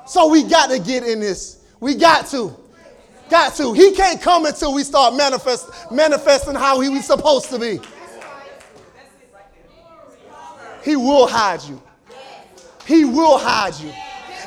[0.07, 1.64] So we got to get in this.
[1.80, 2.63] We got to.
[3.35, 3.72] Got to.
[3.72, 7.80] He can't come until we start manifest, manifesting how he was supposed to be.
[10.85, 11.82] He will hide you.
[12.87, 13.93] He will hide you.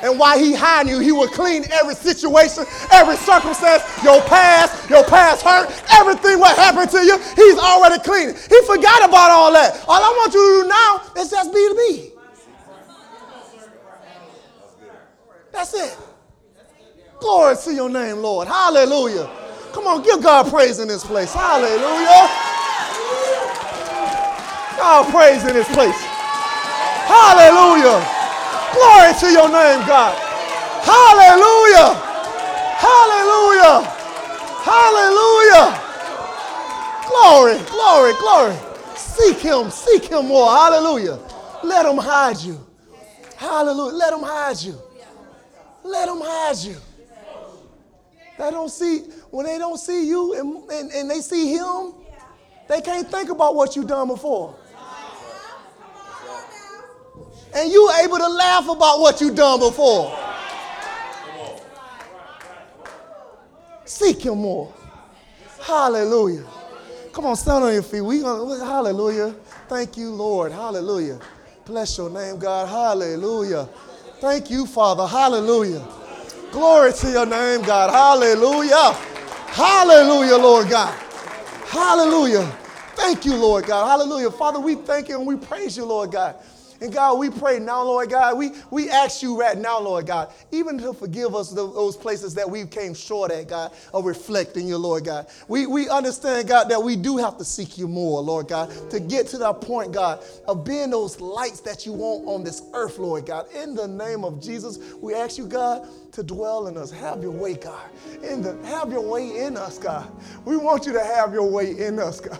[0.02, 5.04] And while he hiding you, he will clean every situation, every circumstance, your past, your
[5.04, 8.28] past hurt, everything what happened to you, he's already clean.
[8.28, 9.84] He forgot about all that.
[9.86, 12.12] All I want you to do now is just be to me.
[15.52, 16.07] That's it.
[17.20, 18.48] Glory to your name, Lord.
[18.48, 19.28] Hallelujah.
[19.72, 21.32] Come on, give God praise in this place.
[21.34, 22.28] Hallelujah.
[24.78, 25.98] God praise in this place.
[27.08, 27.98] Hallelujah.
[28.72, 30.14] Glory to your name, God.
[30.84, 31.94] Hallelujah.
[32.78, 33.82] Hallelujah.
[34.62, 35.88] Hallelujah.
[37.08, 38.56] Glory, glory, glory.
[38.96, 40.50] Seek him, seek him more.
[40.50, 41.18] Hallelujah.
[41.64, 42.64] Let him hide you.
[43.36, 43.94] Hallelujah.
[43.94, 44.78] Let him hide you.
[45.82, 46.76] Let him hide you.
[48.38, 51.94] They don't see, when they don't see you and, and, and they see him,
[52.68, 54.54] they can't think about what you've done before.
[57.54, 60.16] And you able to laugh about what you've done before.
[63.84, 64.72] Seek him more.
[65.60, 66.44] Hallelujah.
[67.12, 68.02] Come on, stand on your feet.
[68.02, 69.34] We gonna hallelujah.
[69.68, 70.52] Thank you, Lord.
[70.52, 71.18] Hallelujah.
[71.64, 72.68] Bless your name, God.
[72.68, 73.68] Hallelujah.
[74.20, 75.06] Thank you, Father.
[75.06, 75.84] Hallelujah.
[76.50, 77.90] Glory to your name, God.
[77.90, 78.92] Hallelujah.
[79.48, 80.94] Hallelujah, Lord God.
[81.66, 82.44] Hallelujah.
[82.94, 83.86] Thank you, Lord God.
[83.86, 84.30] Hallelujah.
[84.30, 86.36] Father, we thank you and we praise you, Lord God.
[86.80, 90.32] And God, we pray now, Lord God, we, we ask you right now, Lord God,
[90.52, 94.78] even to forgive us those places that we came short at, God, of reflecting you,
[94.78, 95.26] Lord God.
[95.48, 99.00] We, we understand, God, that we do have to seek you more, Lord God, to
[99.00, 102.98] get to that point, God, of being those lights that you want on this earth,
[102.98, 103.46] Lord God.
[103.54, 106.90] In the name of Jesus, we ask you, God, to dwell in us.
[106.90, 107.88] Have your way, God.
[108.22, 110.10] In the, have your way in us, God.
[110.44, 112.38] We want you to have your way in us, God.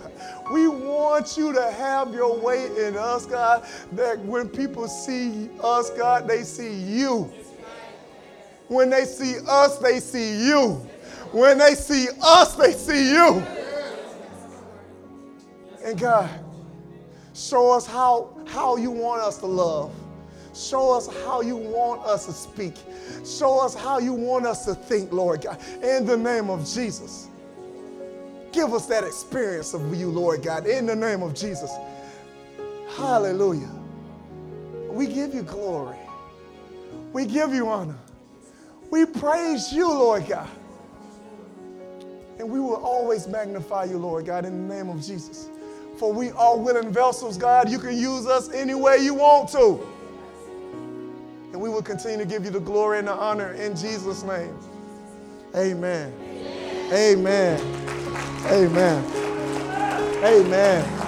[0.50, 5.90] We want you to have your way in us, God, that when people see us,
[5.90, 7.32] God, they see you.
[8.68, 10.74] When they see us, they see you.
[11.32, 13.42] When they see us, they see you.
[15.84, 16.28] And God,
[17.34, 19.94] show us how, how you want us to love.
[20.54, 22.74] Show us how you want us to speak.
[23.24, 27.28] Show us how you want us to think, Lord God, in the name of Jesus.
[28.52, 31.70] Give us that experience of you, Lord God, in the name of Jesus.
[32.96, 33.77] Hallelujah.
[34.88, 35.96] We give you glory.
[37.12, 37.98] We give you honor.
[38.90, 40.48] We praise you, Lord God.
[42.38, 45.48] And we will always magnify you, Lord God, in the name of Jesus.
[45.98, 47.68] For we are willing vessels, God.
[47.68, 49.84] You can use us any way you want to.
[51.52, 54.56] And we will continue to give you the glory and the honor in Jesus' name.
[55.56, 56.12] Amen.
[56.92, 57.60] Amen.
[58.46, 59.04] Amen.
[60.24, 61.07] Amen.